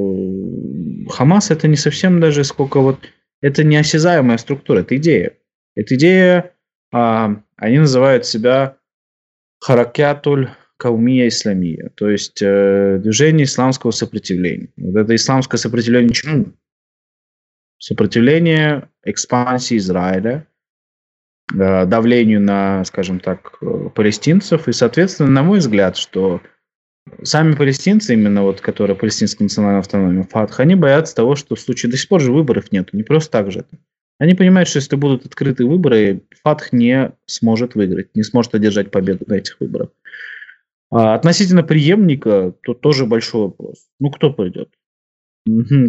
[1.10, 3.00] Хамас это не совсем даже сколько вот...
[3.40, 5.38] Это не осязаемая структура, это идея.
[5.76, 6.52] Это идея,
[6.92, 8.76] а, они называют себя
[9.62, 14.68] Харакятуль Каумия Исламия, то есть э, движение исламского сопротивления.
[14.76, 16.48] Вот это исламское сопротивление чему?
[17.78, 20.48] Сопротивление экспансии Израиля,
[21.54, 24.68] э, давлению на, скажем так, э, палестинцев.
[24.68, 26.42] И, соответственно, на мой взгляд, что
[27.24, 31.92] сами палестинцы, именно вот, которые палестинская национальная автономия, ФАТХ, они боятся того, что в случае
[31.92, 33.66] до сих пор же выборов нет, не просто так же.
[34.20, 39.24] Они понимают, что если будут открыты выборы, ФАТХ не сможет выиграть, не сможет одержать победу
[39.28, 39.90] на этих выборах.
[40.92, 43.88] А относительно преемника, то тоже большой вопрос.
[44.00, 44.70] Ну, кто пойдет?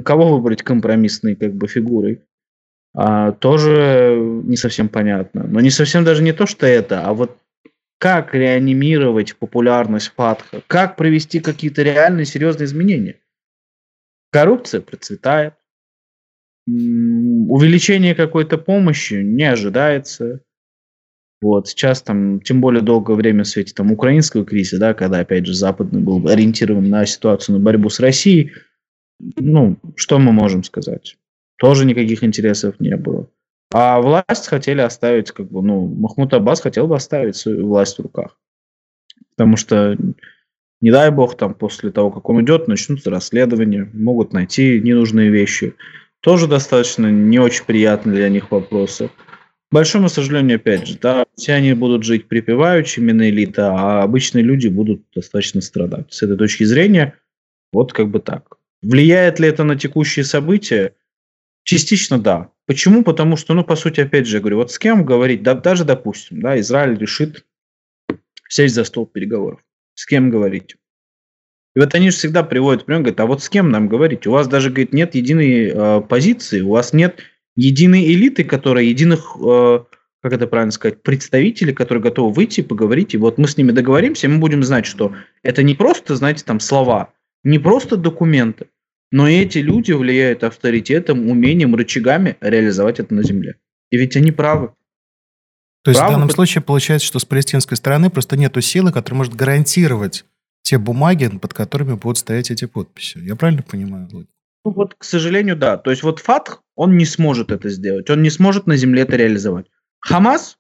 [0.05, 2.23] Кого выбрать компромиссной как бы фигурой?
[2.95, 5.45] А, тоже не совсем понятно.
[5.49, 7.37] Но не совсем даже не то, что это, а вот
[8.01, 13.21] как реанимировать популярность Фатха, как провести какие-то реальные серьезные изменения.
[14.33, 15.53] Коррупция процветает,
[16.67, 20.41] увеличение какой-то помощи не ожидается.
[21.43, 25.45] Вот, сейчас там, тем более долгое время в свете там украинского кризиса, да, когда, опять
[25.45, 28.53] же, Западный был ориентирован на ситуацию, на борьбу с Россией,
[29.37, 31.19] ну, что мы можем сказать?
[31.59, 33.29] Тоже никаких интересов не было.
[33.73, 38.03] А власть хотели оставить, как бы, ну, Махмуд Аббас хотел бы оставить свою власть в
[38.03, 38.37] руках.
[39.37, 39.97] Потому что,
[40.81, 45.75] не дай бог, там после того, как он идет, начнутся расследования, могут найти ненужные вещи.
[46.21, 49.09] Тоже достаточно не очень приятно для них вопросы.
[49.09, 54.43] К большому сожалению, опять же, да, все они будут жить припеваючи, именно элита, а обычные
[54.43, 56.13] люди будут достаточно страдать.
[56.13, 57.15] С этой точки зрения,
[57.73, 58.57] вот как бы так.
[58.83, 60.95] Влияет ли это на текущие события?
[61.71, 62.51] Частично да.
[62.67, 63.05] Почему?
[63.05, 65.85] Потому что, ну, по сути, опять же, я говорю, вот с кем говорить, да, даже
[65.85, 67.47] допустим, да, Израиль решит
[68.49, 69.61] сесть за стол переговоров.
[69.95, 70.75] С кем говорить?
[71.77, 74.27] И вот они же всегда приводят пример, говорят, а вот с кем нам говорить?
[74.27, 77.21] У вас даже, говорит, нет единой э, позиции, у вас нет
[77.55, 79.85] единой элиты, которая единых, э,
[80.23, 83.15] как это правильно сказать, представителей, которые готовы выйти и поговорить.
[83.15, 86.43] И вот мы с ними договоримся, и мы будем знать, что это не просто, знаете,
[86.45, 87.13] там слова,
[87.45, 88.67] не просто документы,
[89.11, 93.57] но эти люди влияют авторитетом, умением, рычагами реализовать это на земле.
[93.91, 94.73] И ведь они правы.
[95.83, 99.19] То есть правы, в данном случае получается, что с палестинской стороны просто нет силы, которая
[99.19, 100.25] может гарантировать
[100.63, 103.19] те бумаги, под которыми будут стоять эти подписи.
[103.19, 104.09] Я правильно понимаю?
[104.13, 104.27] Ну
[104.65, 105.77] вот, к сожалению, да.
[105.79, 108.11] То есть вот Фатх, он не сможет это сделать.
[108.11, 109.67] Он не сможет на земле это реализовать.
[110.01, 110.59] Хамас,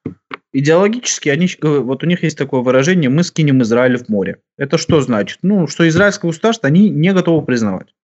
[0.52, 4.38] идеологически, они, вот у них есть такое выражение, мы скинем Израиль в море.
[4.58, 5.38] Это что значит?
[5.42, 7.94] Ну, что израильское государство они не готовы признавать.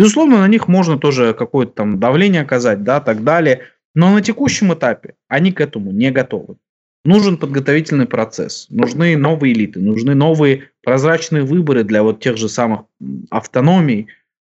[0.00, 3.64] Безусловно, на них можно тоже какое-то там давление оказать, да, так далее.
[3.94, 6.56] Но на текущем этапе они к этому не готовы.
[7.04, 12.84] Нужен подготовительный процесс, нужны новые элиты, нужны новые прозрачные выборы для вот тех же самых
[13.28, 14.06] автономий,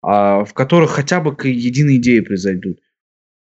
[0.01, 2.79] а, в которых хотя бы к единой идее произойдут.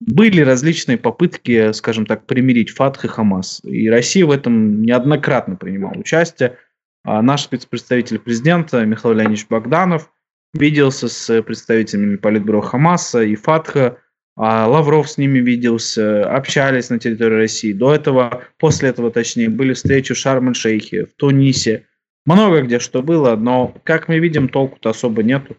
[0.00, 3.60] Были различные попытки, скажем так, примирить Фатх и Хамас.
[3.62, 6.56] И Россия в этом неоднократно принимала участие.
[7.04, 10.10] А наш спецпредставитель президента Михаил Леонидович Богданов
[10.54, 13.98] виделся с представителями Политбюро Хамаса и Фатха,
[14.36, 17.72] а Лавров с ними виделся, общались на территории России.
[17.72, 21.86] До этого, после этого, точнее, были встречи в Шарм-эль-Шейхе, в Тунисе.
[22.24, 25.56] Много где что было, но, как мы видим, толку-то особо нету.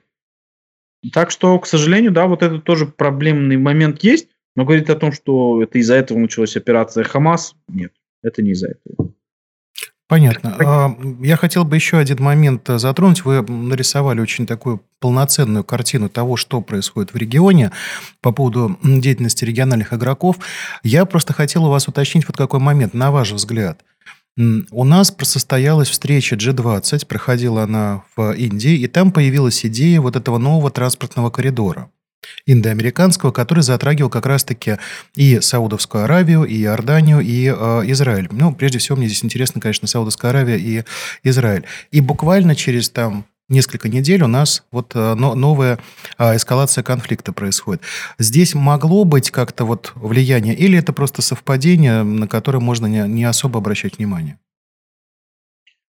[1.12, 5.12] Так что, к сожалению, да, вот это тоже проблемный момент есть, но говорить о том,
[5.12, 9.13] что это из-за этого началась операция Хамас, нет, это не из-за этого.
[10.08, 10.56] Понятно.
[10.60, 13.24] А, я хотел бы еще один момент э, затронуть.
[13.24, 17.72] Вы нарисовали очень такую полноценную картину того, что происходит в регионе
[18.22, 20.38] по поводу деятельности региональных игроков.
[20.84, 23.82] Я просто хотел у вас уточнить вот какой момент, на ваш взгляд.
[24.36, 30.38] У нас состоялась встреча G20, проходила она в Индии, и там появилась идея вот этого
[30.38, 31.90] нового транспортного коридора
[32.46, 34.78] индоамериканского, который затрагивал как раз-таки
[35.16, 38.28] и Саудовскую Аравию, и Иорданию, и э, Израиль.
[38.32, 40.84] Ну, прежде всего, мне здесь интересно, конечно, Саудовская Аравия и
[41.24, 41.66] Израиль.
[41.92, 45.80] И буквально через там несколько недель у нас вот э, новая
[46.18, 47.82] э, эскалация конфликта происходит.
[48.18, 53.60] Здесь могло быть как-то вот влияние, или это просто совпадение, на которое можно не, особо
[53.60, 54.40] обращать внимание?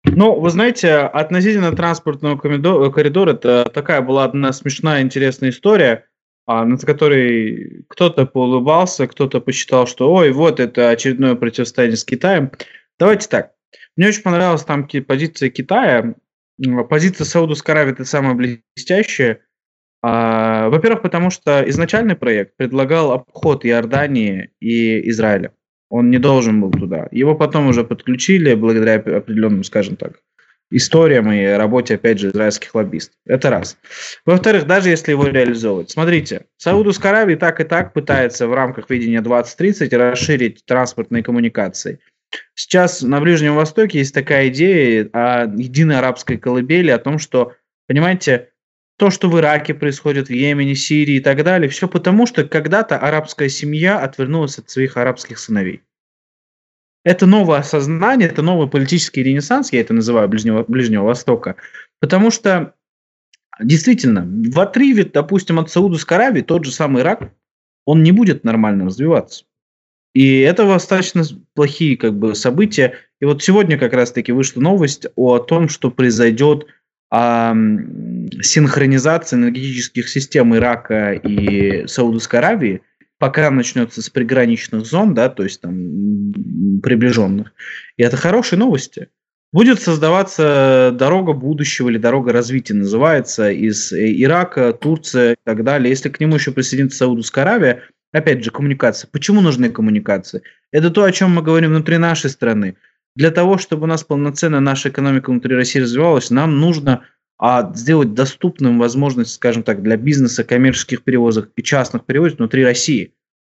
[0.04, 6.04] Ну, вы знаете, относительно транспортного коридора, это такая была одна смешная, интересная история
[6.46, 12.50] над которой кто-то поулыбался, кто-то посчитал, что ой, вот это очередное противостояние с Китаем.
[12.98, 13.52] Давайте так.
[13.96, 16.14] Мне очень понравилась там позиция Китая.
[16.88, 19.40] Позиция Саудовской Аравии это самая блестящая.
[20.02, 25.52] А, во-первых, потому что изначальный проект предлагал обход Иордании и Израиля.
[25.88, 27.08] Он не должен был туда.
[27.10, 30.20] Его потом уже подключили благодаря определенным, скажем так,
[30.76, 33.14] историям и работе, опять же, израильских лоббистов.
[33.26, 33.76] Это раз.
[34.26, 35.90] Во-вторых, даже если его реализовывать.
[35.90, 42.00] Смотрите, Саудовская Аравия так и так пытается в рамках видения 2030 расширить транспортные коммуникации.
[42.54, 47.52] Сейчас на Ближнем Востоке есть такая идея о единой арабской колыбели, о том, что,
[47.86, 48.48] понимаете,
[48.96, 52.98] то, что в Ираке происходит, в Йемене, Сирии и так далее, все потому, что когда-то
[52.98, 55.82] арабская семья отвернулась от своих арабских сыновей.
[57.04, 61.56] Это новое осознание, это новый политический ренессанс, я это называю Ближнего, Ближнего Востока,
[62.00, 62.74] потому что
[63.60, 67.30] действительно в отрыве, допустим, от Саудовской Аравии тот же самый Ирак,
[67.84, 69.44] он не будет нормально развиваться.
[70.14, 72.94] И это достаточно плохие как бы, события.
[73.20, 76.66] И вот сегодня как раз-таки вышла новость о том, что произойдет
[77.10, 77.54] а,
[78.40, 82.80] синхронизация энергетических систем Ирака и Саудовской Аравии–
[83.18, 86.32] пока начнется с приграничных зон, да, то есть там
[86.82, 87.52] приближенных.
[87.96, 89.08] И это хорошие новости.
[89.52, 95.90] Будет создаваться дорога будущего или дорога развития, называется, из э, Ирака, Турция и так далее.
[95.90, 99.08] Если к нему еще присоединится Саудовская Аравия, опять же, коммуникация.
[99.12, 100.42] Почему нужны коммуникации?
[100.72, 102.76] Это то, о чем мы говорим внутри нашей страны.
[103.14, 107.04] Для того, чтобы у нас полноценно наша экономика внутри России развивалась, нам нужно
[107.38, 113.12] а сделать доступным возможность, скажем так, для бизнеса, коммерческих перевозок и частных перевозок внутри России.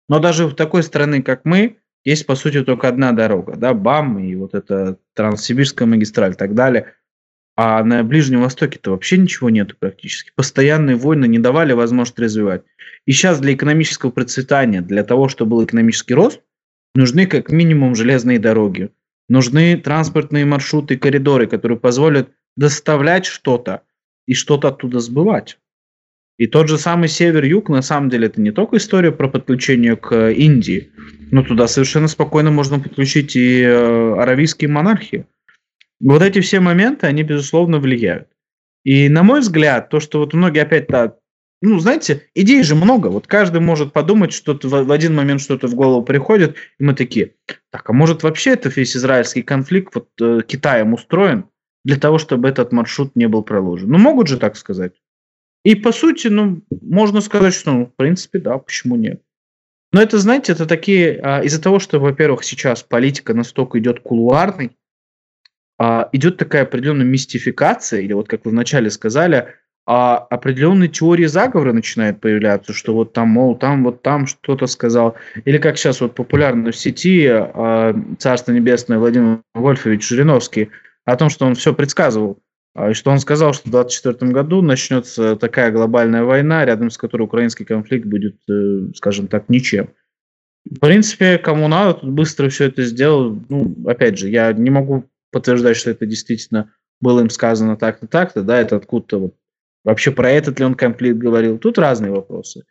[0.08, 4.18] Но даже в такой страны, как мы, есть, по сути, только одна дорога, да, БАМ
[4.18, 6.94] и вот эта Транссибирская магистраль и так далее.
[7.56, 10.30] А на Ближнем Востоке-то вообще ничего нету практически.
[10.36, 12.62] Постоянные войны не давали возможность развивать.
[13.04, 16.40] И сейчас для экономического процветания, для того, чтобы был экономический рост,
[16.94, 18.90] нужны как минимум железные дороги.
[19.28, 23.82] Нужны транспортные маршруты коридоры, которые позволят доставлять что-то
[24.26, 25.58] и что-то оттуда сбывать.
[26.38, 30.30] И тот же самый север-юг, на самом деле, это не только история про подключение к
[30.30, 30.90] Индии,
[31.30, 35.26] но туда совершенно спокойно можно подключить и э, аравийские монархии.
[36.00, 38.28] Вот эти все моменты, они, безусловно, влияют.
[38.84, 41.16] И, на мой взгляд, то, что вот многие опять так,
[41.60, 43.08] ну, знаете, идей же много.
[43.08, 47.34] Вот каждый может подумать, что-то в один момент что-то в голову приходит, и мы такие,
[47.70, 51.46] так, а может вообще это весь израильский конфликт вот э, Китаем устроен
[51.84, 53.88] для того, чтобы этот маршрут не был проложен?
[53.88, 54.92] Ну, могут же так сказать.
[55.64, 59.22] И, по сути, ну, можно сказать, что, ну, в принципе, да, почему нет.
[59.92, 64.76] Но это, знаете, это такие, а, из-за того, что, во-первых, сейчас политика настолько идет кулуарной,
[65.78, 69.54] а, идет такая определенная мистификация, или вот как вы вначале сказали,
[69.86, 75.16] а определенные теории заговора начинают появляться, что вот там, мол, там вот там что-то сказал.
[75.46, 80.68] Или как сейчас вот популярно в сети а, Царство Небесное Владимир Вольфович Жириновский
[81.12, 82.38] о том, что он все предсказывал.
[82.74, 86.98] А, и что он сказал, что в 2024 году начнется такая глобальная война, рядом с
[86.98, 89.90] которой украинский конфликт будет, э, скажем так, ничем.
[90.70, 93.42] В принципе, кому надо, тут быстро все это сделал.
[93.48, 98.42] Ну, опять же, я не могу подтверждать, что это действительно было им сказано так-то, так-то,
[98.42, 99.34] да, это откуда-то вот
[99.84, 101.58] вообще про этот ли он конфликт говорил.
[101.58, 102.64] Тут разные вопросы.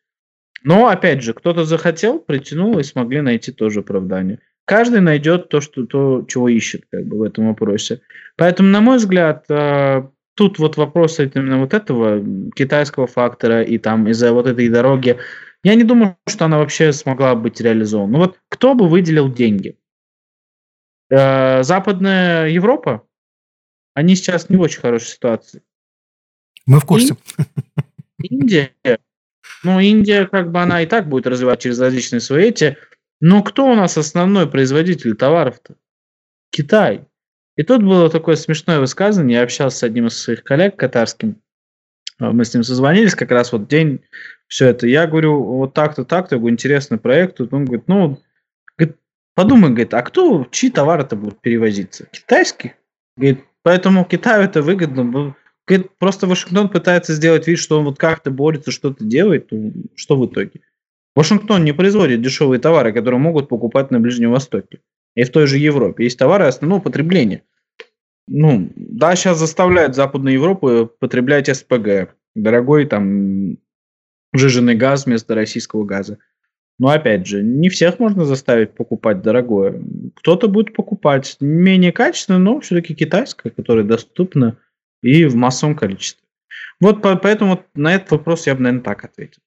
[0.64, 4.40] Но, опять же, кто-то захотел, притянул и смогли найти тоже оправдание.
[4.68, 8.02] Каждый найдет то, что, то, чего ищет как бы, в этом вопросе.
[8.36, 10.04] Поэтому, на мой взгляд, э,
[10.36, 12.22] тут вот вопрос именно вот этого
[12.54, 15.18] китайского фактора и там из-за вот этой дороги,
[15.64, 18.12] я не думаю, что она вообще смогла быть реализована.
[18.12, 19.78] Ну вот кто бы выделил деньги?
[21.10, 23.08] Э, Западная Европа,
[23.94, 25.62] они сейчас не в очень хорошей ситуации.
[26.66, 27.16] Мы в курсе.
[28.20, 28.72] Индия,
[29.64, 32.76] ну, Индия, как бы она и так будет развивать через различные свои эти.
[33.20, 35.76] Но кто у нас основной производитель товаров-то?
[36.52, 37.06] Китай.
[37.56, 39.38] И тут было такое смешное высказывание.
[39.38, 41.42] Я общался с одним из своих коллег катарским.
[42.20, 44.02] А, мы с ним созвонились как раз вот день,
[44.48, 44.88] все это.
[44.88, 47.42] Я говорю, вот так-то, так-то, я говорю, интересный проект.
[47.42, 48.22] Он говорит, ну,
[49.38, 52.08] Подумай, говорит, а кто, чьи товары-то будут перевозиться?
[52.12, 52.76] Китайские?
[53.16, 55.36] Говорит, поэтому Китаю это выгодно.
[55.68, 59.50] Говорит, просто Вашингтон пытается сделать вид, что он вот как-то борется, что-то делает.
[59.52, 60.62] Ну, что в итоге?
[61.18, 64.82] Вашингтон не производит дешевые товары, которые могут покупать на Ближнем Востоке.
[65.16, 66.04] И в той же Европе.
[66.04, 67.42] Есть товары основного потребления.
[68.28, 72.14] Ну, да, сейчас заставляют Западную Европу потреблять СПГ.
[72.36, 73.58] Дорогой там
[74.32, 76.20] жиженый газ вместо российского газа.
[76.78, 79.82] Но опять же, не всех можно заставить покупать дорогое.
[80.18, 84.60] Кто-то будет покупать менее качественное, но все-таки китайское, которое доступно
[85.02, 86.24] и в массовом количестве.
[86.80, 89.42] Вот поэтому на этот вопрос я бы, наверное, так ответил.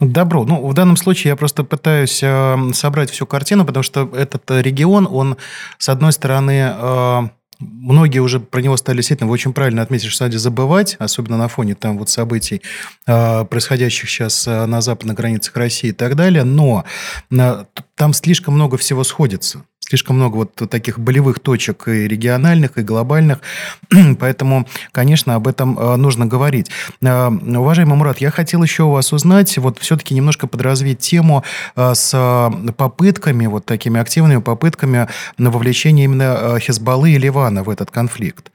[0.00, 0.44] Добро.
[0.44, 5.08] Ну, в данном случае я просто пытаюсь э, собрать всю картину, потому что этот регион,
[5.10, 5.36] он,
[5.78, 10.24] с одной стороны, э, Многие уже про него стали действительно, вы очень правильно отметили, что
[10.24, 12.60] надо забывать, особенно на фоне там вот событий,
[13.06, 16.84] а, происходящих сейчас а, на западных границах России и так далее, но
[17.32, 19.64] а, там слишком много всего сходится.
[19.88, 23.38] Слишком много вот таких болевых точек и региональных, и глобальных.
[24.18, 26.70] Поэтому, конечно, об этом э, нужно говорить.
[27.02, 31.44] Э, уважаемый Мурат, я хотел еще у вас узнать, вот все-таки немножко подразвить тему
[31.76, 35.06] э, с попытками, вот такими активными попытками
[35.38, 38.50] на вовлечение именно Хизбаллы и Ливана в этот конфликт.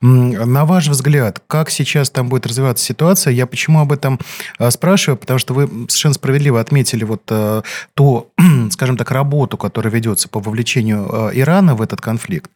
[0.00, 3.32] На ваш взгляд, как сейчас там будет развиваться ситуация?
[3.32, 4.20] Я почему об этом
[4.58, 5.16] э, спрашиваю?
[5.16, 7.62] Потому что вы совершенно справедливо отметили вот э,
[7.94, 8.32] ту,
[8.70, 12.50] скажем так, работу, которая ведется по вовлечению э, Ирана в этот конфликт.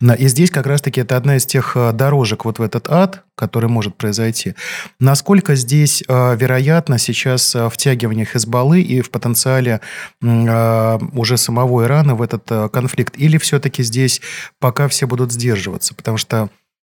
[0.00, 3.96] И здесь как раз-таки это одна из тех дорожек вот в этот ад, который может
[3.96, 4.54] произойти.
[4.98, 9.80] Насколько здесь вероятно сейчас втягивание Хезбаллы и в потенциале
[10.20, 13.14] уже самого Ирана в этот конфликт?
[13.16, 14.20] Или все-таки здесь
[14.58, 15.94] пока все будут сдерживаться?
[15.94, 16.47] Потому что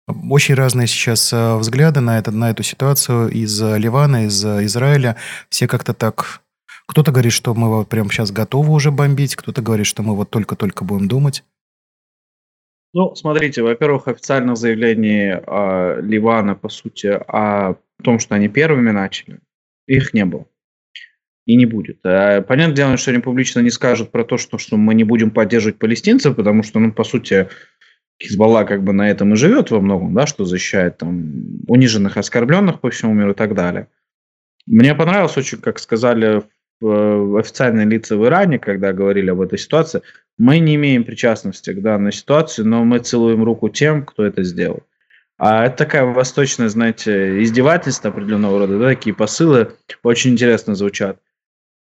[0.07, 5.17] очень разные сейчас э, взгляды на, это, на эту ситуацию из Ливана, из Израиля.
[5.49, 6.41] Все как-то так...
[6.87, 10.29] Кто-то говорит, что мы вот прямо сейчас готовы уже бомбить, кто-то говорит, что мы вот
[10.29, 11.43] только-только будем думать.
[12.95, 19.39] Ну, смотрите, во-первых, официальных заявлений э, Ливана, по сути, о том, что они первыми начали,
[19.85, 20.45] их не было.
[21.45, 21.99] И не будет.
[22.05, 25.31] А, понятное дело, что они публично не скажут про то, что, что мы не будем
[25.31, 27.49] поддерживать палестинцев, потому что, ну, по сути,
[28.21, 32.79] Хизбалла как бы на этом и живет во многом, да, что защищает там униженных, оскорбленных
[32.79, 33.87] по всему миру и так далее.
[34.65, 36.43] Мне понравилось очень, как сказали
[36.79, 40.01] в, официальные лица в Иране, когда говорили об этой ситуации,
[40.37, 44.83] мы не имеем причастности к данной ситуации, но мы целуем руку тем, кто это сделал.
[45.37, 51.19] А это такая восточная, знаете, издевательство определенного рода, да, такие посылы очень интересно звучат.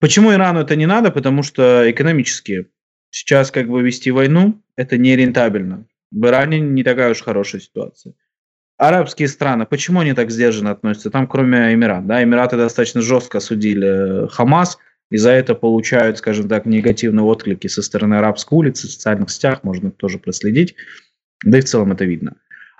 [0.00, 1.12] Почему Ирану это не надо?
[1.12, 2.66] Потому что экономически
[3.10, 5.86] сейчас как бы вести войну это нерентабельно.
[6.14, 8.14] В Иране не такая уж хорошая ситуация.
[8.76, 11.10] Арабские страны, почему они так сдержанно относятся?
[11.10, 14.78] Там, кроме Эмират, да, Эмираты достаточно жестко осудили Хамас,
[15.10, 19.62] и за это получают, скажем так, негативные отклики со стороны арабской улицы, в социальных сетях,
[19.62, 20.74] можно тоже проследить,
[21.44, 22.36] да и в целом это видно.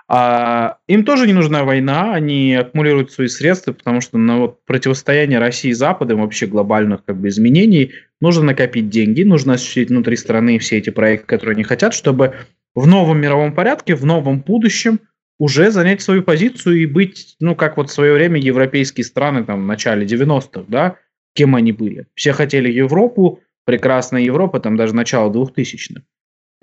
[0.07, 5.39] А им тоже не нужна война, они аккумулируют свои средства, потому что на вот противостояние
[5.39, 10.59] России и Запада, вообще глобальных как бы изменений, нужно накопить деньги, нужно осуществить внутри страны
[10.59, 12.35] все эти проекты, которые они хотят, чтобы
[12.75, 14.99] в новом мировом порядке, в новом будущем
[15.39, 19.63] уже занять свою позицию и быть, ну, как вот в свое время европейские страны там
[19.63, 20.97] в начале 90-х, да,
[21.33, 22.07] кем они были.
[22.13, 26.01] Все хотели Европу, прекрасная Европа, там даже начало 2000-х.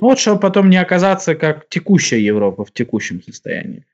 [0.01, 3.87] Ну, вот, чтобы потом не оказаться как текущая Европа в текущем состоянии.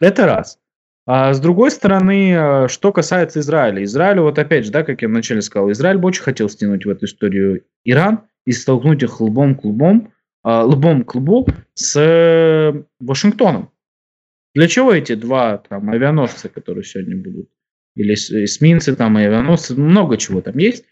[0.00, 0.58] Это раз.
[1.06, 3.84] А с другой стороны, э, что касается Израиля.
[3.84, 6.90] Израилю, вот опять же, да, как я вначале сказал, Израиль бы очень хотел стянуть в
[6.90, 10.12] эту историю Иран и столкнуть их лбом к лбом,
[10.46, 13.72] лбом к лбу с э, Вашингтоном.
[14.54, 17.50] Для чего эти два там, авианосца, которые сегодня будут?
[17.96, 20.84] Или эсминцы, там, авианосцы, много чего там есть.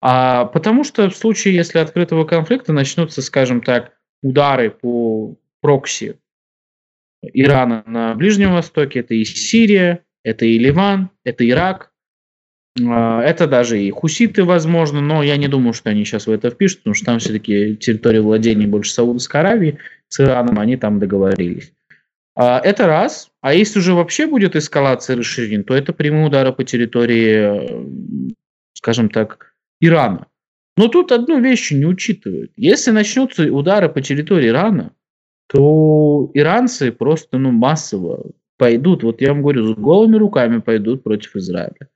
[0.00, 3.92] А, потому что в случае, если открытого конфликта начнутся, скажем так,
[4.22, 6.18] удары по прокси
[7.22, 11.95] Ирана на Ближнем Востоке, это и Сирия, это и Ливан, это Ирак, а,
[12.78, 16.78] это даже и хуситы, возможно, но я не думаю, что они сейчас в это впишут,
[16.78, 21.72] потому что там все-таки территория владения больше Саудовской Аравии, с Ираном они там договорились.
[22.34, 23.30] А, это раз.
[23.40, 28.32] А если уже вообще будет эскалация расширения, то это прямые удары по территории,
[28.74, 30.26] скажем так, Ирана.
[30.76, 32.52] Но тут одну вещь не учитывают.
[32.56, 34.92] Если начнутся удары по территории Ирана,
[35.48, 41.36] то иранцы просто ну, массово пойдут, вот я вам говорю, с голыми руками пойдут против
[41.36, 41.88] Израиля.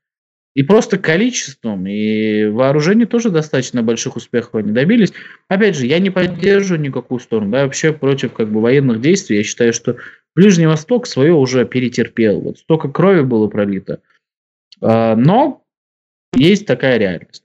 [0.55, 5.13] И просто количеством, и вооружение тоже достаточно больших успехов они добились.
[5.49, 9.37] Опять же, я не поддерживаю никакую сторону, да, вообще против как бы военных действий.
[9.37, 9.97] Я считаю, что
[10.35, 12.41] Ближний Восток свое уже перетерпел.
[12.41, 14.01] Вот столько крови было пролито.
[14.81, 15.65] А, но
[16.35, 17.45] есть такая реальность.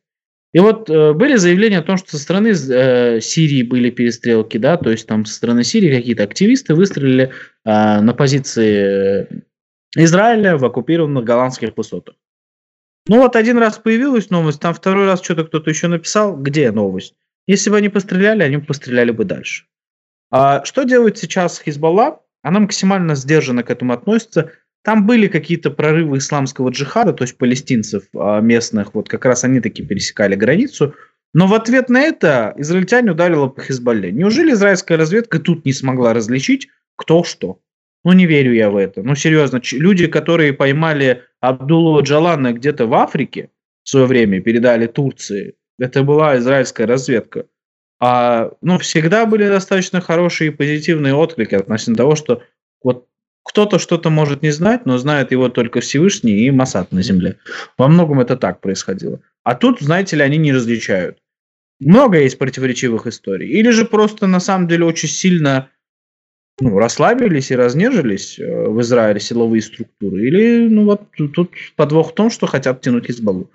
[0.53, 4.77] И вот э, были заявления о том, что со стороны э, Сирии были перестрелки, да,
[4.77, 7.29] то есть там со стороны Сирии какие-то активисты выстрелили э,
[7.65, 9.43] на позиции
[9.97, 12.15] Израиля в оккупированных голландских высотах.
[13.07, 16.35] Ну вот один раз появилась новость, там второй раз что-то кто-то еще написал.
[16.35, 17.13] Где новость?
[17.47, 19.65] Если бы они постреляли, они бы постреляли бы дальше.
[20.31, 22.21] А что делает сейчас Хизбалла?
[22.41, 24.51] Она максимально сдержанно к этому относится.
[24.83, 29.59] Там были какие-то прорывы исламского джихада, то есть палестинцев а, местных, вот как раз они
[29.59, 30.93] таки пересекали границу.
[31.33, 34.11] Но в ответ на это израильтяне ударили по Хизбалле.
[34.11, 37.59] Неужели израильская разведка тут не смогла различить, кто что?
[38.03, 39.01] Ну, не верю я в это.
[39.01, 43.49] Ну, серьезно, люди, которые поймали Абдулла Джалана где-то в Африке
[43.83, 47.45] в свое время, передали Турции, это была израильская разведка.
[47.99, 52.41] А, ну, всегда были достаточно хорошие и позитивные отклики относительно того, что
[52.83, 53.07] вот
[53.43, 57.37] кто-то что-то может не знать, но знает его только Всевышний и Масад на земле.
[57.77, 59.21] Во многом это так происходило.
[59.43, 61.19] А тут, знаете ли, они не различают.
[61.79, 63.49] Много есть противоречивых историй.
[63.49, 65.69] Или же просто на самом деле очень сильно
[66.59, 70.25] ну, расслабились и разнежились э, в Израиле силовые структуры.
[70.25, 71.01] Или ну вот
[71.33, 73.51] тут подвох в том, что хотят тянуть Хизбаллу.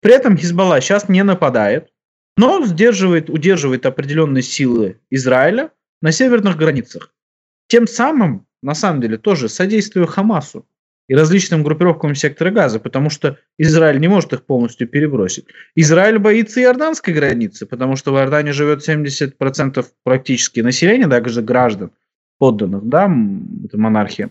[0.00, 1.88] При этом Хизбалла сейчас не нападает,
[2.36, 7.12] но сдерживает, удерживает определенные силы Израиля на северных границах.
[7.66, 10.66] Тем самым на самом деле тоже содействую Хамасу
[11.08, 15.46] и различным группировкам сектора газа, потому что Израиль не может их полностью перебросить.
[15.74, 21.90] Израиль боится иорданской границы, потому что в Иордании живет 70% практически населения, даже граждан
[22.40, 23.04] подданных, да,
[23.64, 24.30] это монархия.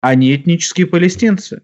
[0.00, 1.62] Они этнические палестинцы.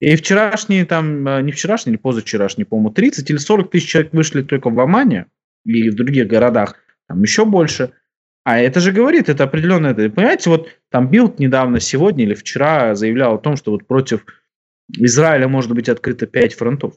[0.00, 4.42] И вчерашние, там, э, не вчерашние, или позавчерашние, по-моему, 30 или 40 тысяч человек вышли
[4.42, 5.26] только в Омане
[5.64, 6.74] и в других городах,
[7.06, 7.92] там еще больше–
[8.46, 12.94] а это же говорит, это определенно, это, понимаете, вот там Билд недавно, сегодня или вчера
[12.94, 14.24] заявлял о том, что вот против
[14.88, 16.94] Израиля может быть открыто пять фронтов.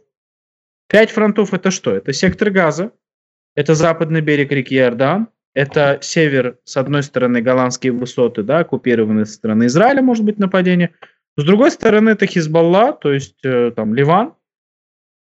[0.87, 1.95] Пять фронтов это что?
[1.95, 2.91] Это сектор Газа,
[3.55, 5.29] это западный берег реки Иордан,
[5.59, 10.91] это север, с одной стороны, голландские высоты, да, оккупированные со стороны Израиля, может быть, нападение.
[11.37, 14.33] С другой стороны, это Хизбалла, то есть э, там Ливан.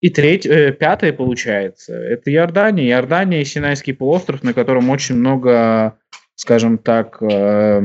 [0.02, 2.90] И третье, э, пятое получается, это Иордания.
[2.90, 5.98] Иордания и Синайский полуостров, на котором очень много
[6.42, 7.82] скажем так, э,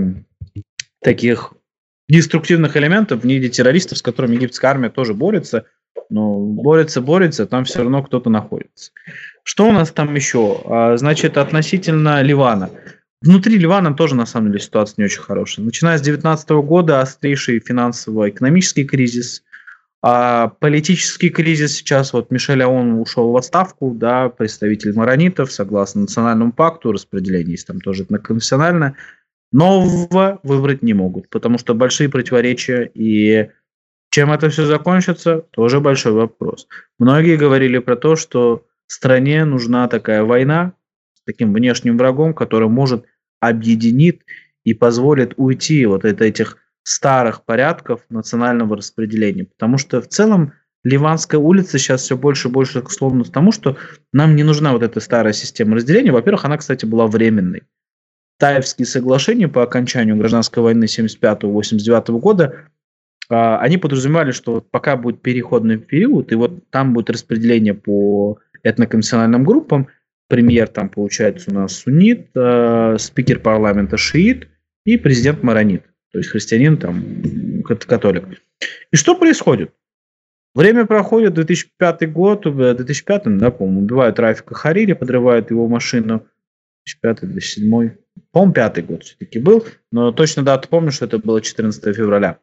[1.02, 1.52] таких
[2.08, 5.66] деструктивных элементов в виде террористов, с которыми египетская армия тоже борется,
[6.08, 8.92] но борется, борется, там все равно кто-то находится.
[9.48, 10.60] Что у нас там еще?
[10.64, 12.68] А, значит, относительно Ливана.
[13.22, 15.64] Внутри Ливана тоже, на самом деле, ситуация не очень хорошая.
[15.64, 19.44] Начиная с 2019 года острейший финансово-экономический кризис,
[20.02, 26.50] а политический кризис сейчас, вот Мишель Аон ушел в отставку, да, представитель маронитов, согласно национальному
[26.50, 28.96] пакту, распределение есть там тоже на конфессиональное,
[29.52, 33.50] нового выбрать не могут, потому что большие противоречия, и
[34.10, 36.66] чем это все закончится, тоже большой вопрос.
[36.98, 40.72] Многие говорили про то, что стране нужна такая война
[41.14, 43.04] с таким внешним врагом, который может
[43.40, 44.22] объединит
[44.64, 49.44] и позволит уйти вот от этих старых порядков национального распределения.
[49.44, 50.52] Потому что в целом
[50.84, 53.76] Ливанская улица сейчас все больше и больше склонна к тому, что
[54.12, 56.12] нам не нужна вот эта старая система разделения.
[56.12, 57.64] Во-первых, она, кстати, была временной.
[58.38, 62.68] Таевские соглашения по окончанию гражданской войны 75-89 года,
[63.28, 69.44] а, они подразумевали, что пока будет переходный период, и вот там будет распределение по этноконфессиональным
[69.44, 69.88] группам,
[70.28, 74.48] премьер там получается у нас суннит, э, спикер парламента шиит
[74.84, 78.24] и президент маронит, то есть христианин там католик.
[78.90, 79.72] И что происходит?
[80.54, 86.26] Время проходит, 2005 год, 2005, да, по-моему, убивают Рафика Харири, подрывают его машину.
[87.04, 87.98] 2005-2007,
[88.32, 92.38] по-моему, пятый год все-таки был, но точно дату помню, что это было 14 февраля.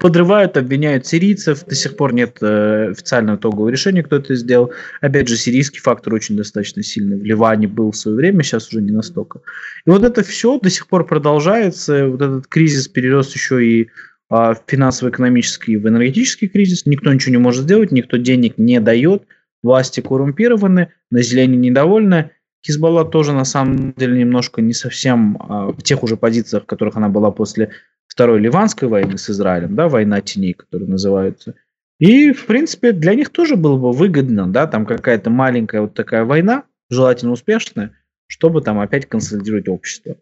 [0.00, 4.72] Подрывают, обвиняют сирийцев, до сих пор нет э, официального итогового решения, кто это сделал.
[5.00, 7.18] Опять же, сирийский фактор очень достаточно сильный.
[7.18, 9.40] В Ливане был в свое время, сейчас уже не настолько.
[9.86, 12.08] И вот это все до сих пор продолжается.
[12.08, 13.88] Вот этот кризис перерос еще и
[14.28, 16.86] а, финансово-экономический в энергетический кризис.
[16.86, 19.24] Никто ничего не может сделать, никто денег не дает,
[19.62, 22.30] власти коррумпированы, население недовольно.
[22.66, 26.96] Хизбалла тоже на самом деле немножко не совсем а, в тех уже позициях, в которых
[26.96, 27.70] она была после
[28.06, 31.54] Второй Ливанской войны с Израилем, да, война теней, которая называется.
[31.98, 36.24] И, в принципе, для них тоже было бы выгодно, да, там какая-то маленькая вот такая
[36.24, 37.96] война, желательно успешная,
[38.26, 40.16] чтобы там опять консолидировать общество.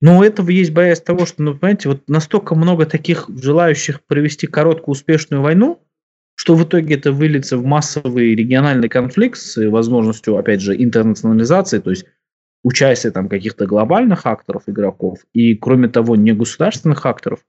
[0.00, 4.48] Но у этого есть боязнь того, что, ну, понимаете, вот настолько много таких желающих провести
[4.48, 5.80] короткую успешную войну,
[6.34, 11.90] что в итоге это выльется в массовый региональный конфликт с возможностью, опять же, интернационализации, то
[11.90, 12.06] есть
[12.62, 17.40] участия там каких-то глобальных акторов, игроков, и, кроме того, не государственных акторов,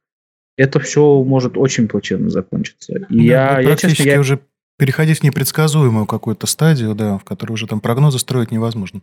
[0.58, 2.94] это все может очень плачевно закончиться.
[3.10, 4.20] И да, я, я, честно, я...
[4.20, 4.40] уже
[4.78, 9.02] переходить в непредсказуемую какую-то стадию, да, в которой уже там прогнозы строить невозможно.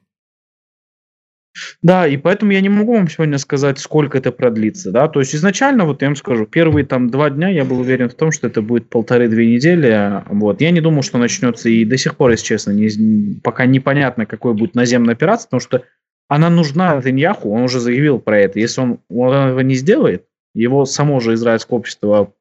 [1.83, 5.35] Да, и поэтому я не могу вам сегодня сказать, сколько это продлится, да, то есть
[5.35, 8.47] изначально, вот я вам скажу, первые там два дня я был уверен в том, что
[8.47, 12.45] это будет полторы-две недели, вот, я не думал, что начнется, и до сих пор, если
[12.45, 15.85] честно, не, пока непонятно, какой будет наземная операция, потому что
[16.29, 20.85] она нужна Нетаньяху, он уже заявил про это, если он, он этого не сделает, его
[20.85, 22.33] само же израильское общество,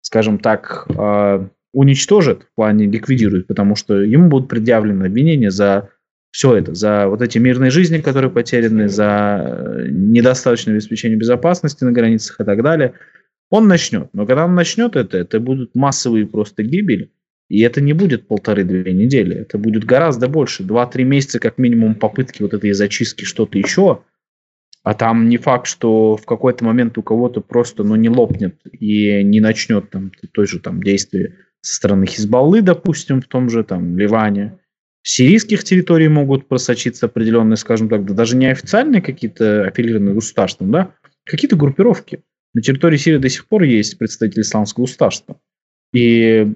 [0.00, 5.90] скажем так, э, уничтожит, в плане ликвидирует, потому что ему будут предъявлены обвинения за
[6.36, 11.92] все это, за вот эти мирные жизни, которые потеряны, за э, недостаточное обеспечение безопасности на
[11.92, 12.92] границах и так далее,
[13.48, 14.10] он начнет.
[14.12, 17.10] Но когда он начнет это, это будут массовые просто гибели.
[17.48, 20.62] И это не будет полторы-две недели, это будет гораздо больше.
[20.62, 24.02] Два-три месяца как минимум попытки вот этой зачистки что-то еще.
[24.82, 29.22] А там не факт, что в какой-то момент у кого-то просто ну, не лопнет и
[29.24, 33.96] не начнет там той же там действия со стороны Хизбаллы, допустим, в том же там
[33.96, 34.58] Ливане
[35.06, 40.94] сирийских территорий могут просочиться определенные, скажем так, да, даже не официальные какие-то аффилированные государством, да,
[41.24, 42.22] какие-то группировки.
[42.54, 45.40] На территории Сирии до сих пор есть представители исламского государства.
[45.94, 46.52] И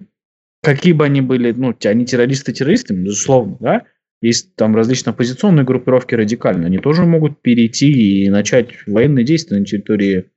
[0.62, 3.86] какие бы они были, ну, они террористы террористами, безусловно, да,
[4.20, 9.64] есть там различные оппозиционные группировки радикальные, они тоже могут перейти и начать военные действия на
[9.64, 10.28] территории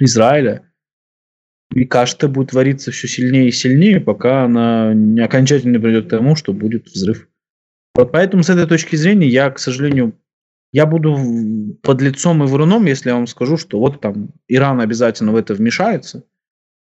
[0.00, 0.67] Израиля.
[1.72, 6.34] И кашта будет твориться все сильнее и сильнее, пока она не окончательно придет к тому,
[6.34, 7.28] что будет взрыв.
[7.94, 10.14] Вот поэтому с этой точки зрения я, к сожалению,
[10.72, 11.16] я буду
[11.82, 15.54] под лицом и вруном, если я вам скажу, что вот там Иран обязательно в это
[15.54, 16.24] вмешается,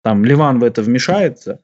[0.03, 1.61] там Ливан в это вмешается.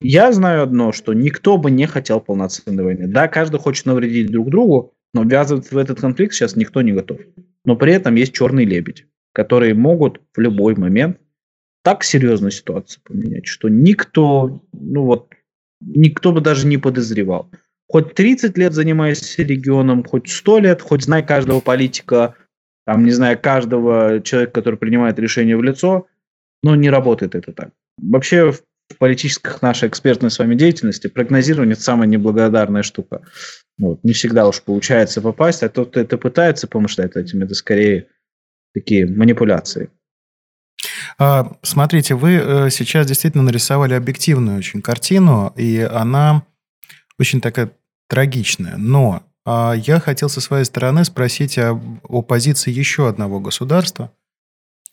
[0.00, 3.06] Я знаю одно, что никто бы не хотел полноценной войны.
[3.06, 7.20] Да, каждый хочет навредить друг другу, но ввязываться в этот конфликт сейчас никто не готов.
[7.64, 11.18] Но при этом есть черный лебедь, которые могут в любой момент
[11.84, 15.28] так серьезно ситуацию поменять, что никто, ну вот,
[15.80, 17.50] никто бы даже не подозревал.
[17.88, 22.34] Хоть 30 лет занимаясь регионом, хоть 100 лет, хоть знай каждого политика,
[22.86, 26.06] там, не знаю, каждого человека, который принимает решение в лицо,
[26.62, 27.70] но не работает это так.
[27.98, 28.62] Вообще в
[28.98, 33.22] политических нашей экспертной с вами деятельности прогнозирование– это самая неблагодарная штука.
[33.78, 34.02] Вот.
[34.04, 38.08] Не всегда уж получается попасть, а тот, кто это пытается помышлять этим, это скорее
[38.72, 39.90] такие манипуляции.
[41.18, 46.44] А, смотрите, вы э, сейчас действительно нарисовали объективную очень картину, и она
[47.18, 47.72] очень такая
[48.08, 48.76] трагичная.
[48.76, 54.12] Но а, я хотел со своей стороны спросить о, о позиции еще одного государства,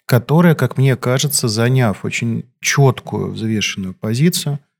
[0.05, 4.59] которое, как мне кажется, заняв очень четкую, взвешенную позицию–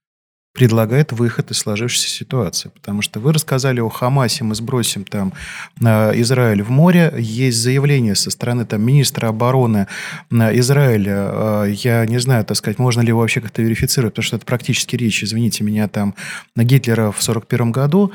[0.54, 2.70] предлагает выход из сложившейся ситуации.
[2.70, 5.34] Потому что вы рассказали о Хамасе, мы сбросим там
[5.80, 7.14] Израиль в море.
[7.18, 9.88] Есть заявление со стороны там, министра обороны
[10.30, 11.14] Израиля.
[11.16, 14.46] А, я не знаю, так сказать, можно ли его вообще как-то верифицировать, потому что это
[14.46, 16.16] практически речь, извините меня, там
[16.56, 18.12] Гитлера в 1941 году.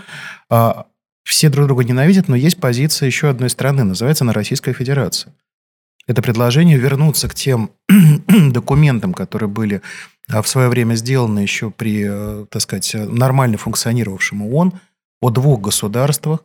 [1.26, 5.34] Все друг друга ненавидят, но есть позиция еще одной страны, называется она Российская Федерация.
[6.07, 7.72] это предложение вернуться к тем
[8.28, 9.82] документам, которые были
[10.29, 14.74] в свое время сделаны еще при, э, так сказать, нормально функционировавшем ООН,
[15.20, 16.41] о двух государствах.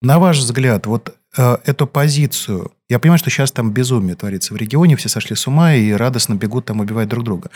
[0.00, 4.56] На ваш взгляд, вот э, эту позицию, я понимаю, что сейчас там безумие творится в
[4.56, 7.50] регионе, все сошли с ума и радостно бегут там убивать друг друга.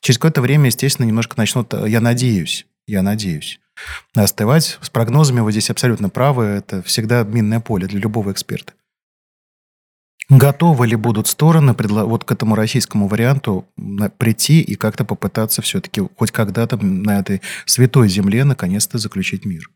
[0.00, 3.58] Через какое-то время, естественно, немножко начнут, э, я надеюсь, я надеюсь,
[4.14, 4.78] остывать.
[4.80, 8.74] С прогнозами вы здесь абсолютно правы, это всегда минное поле для любого эксперта.
[10.30, 13.66] Готовы ли будут стороны вот к этому российскому варианту
[14.18, 19.70] прийти и как-то попытаться все-таки хоть когда-то на этой святой земле наконец-то заключить мир?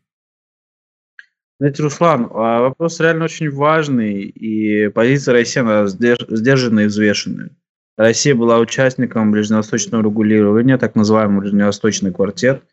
[1.59, 7.51] Знаете, Руслан, а вопрос реально очень важный, и позиция России она сдержанная и взвешенная.
[7.97, 12.63] Россия была участником ближневосточного регулирования, так называемый ближневосточный квартет.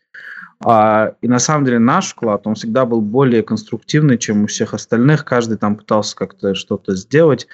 [0.63, 4.73] А, и на самом деле наш вклад, он всегда был более конструктивный, чем у всех
[4.73, 5.25] остальных.
[5.25, 7.47] Каждый там пытался как-то что-то сделать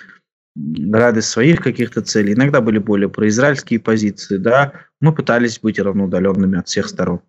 [0.92, 2.34] ради своих каких-то целей.
[2.34, 4.74] Иногда были более произраильские позиции, да.
[5.02, 7.22] Мы пытались быть равноудаленными от всех сторон.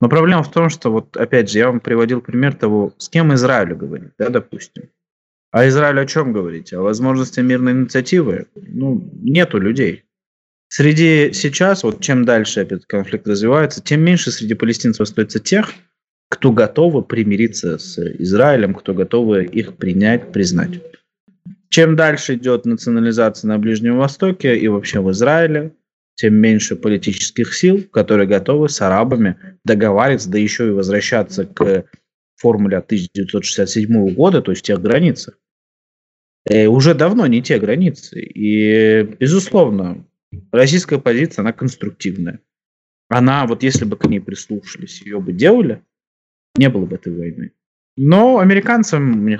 [0.00, 3.34] Но проблема в том, что вот опять же я вам приводил пример того, с кем
[3.34, 4.90] Израиль говорит, да, допустим.
[5.50, 6.72] А Израиль о чем говорить?
[6.72, 8.46] О возможности мирной инициативы?
[8.54, 10.04] Ну, нету людей.
[10.68, 15.72] Среди сейчас, вот чем дальше этот конфликт развивается, тем меньше среди палестинцев остается тех,
[16.28, 20.80] кто готовы примириться с Израилем, кто готовы их принять, признать.
[21.68, 25.74] Чем дальше идет национализация на Ближнем Востоке и вообще в Израиле,
[26.14, 31.84] тем меньше политических сил, которые готовы с арабами договариваться, да еще и возвращаться к
[32.36, 35.38] формуле от 1967 года, то есть тех границах.
[36.48, 38.20] И э, уже давно не те границы.
[38.20, 40.06] И, безусловно,
[40.52, 42.40] российская позиция, она конструктивная.
[43.08, 45.82] Она, вот если бы к ней прислушались, ее бы делали,
[46.56, 47.52] не было бы этой войны.
[47.96, 49.34] Но американцам, мне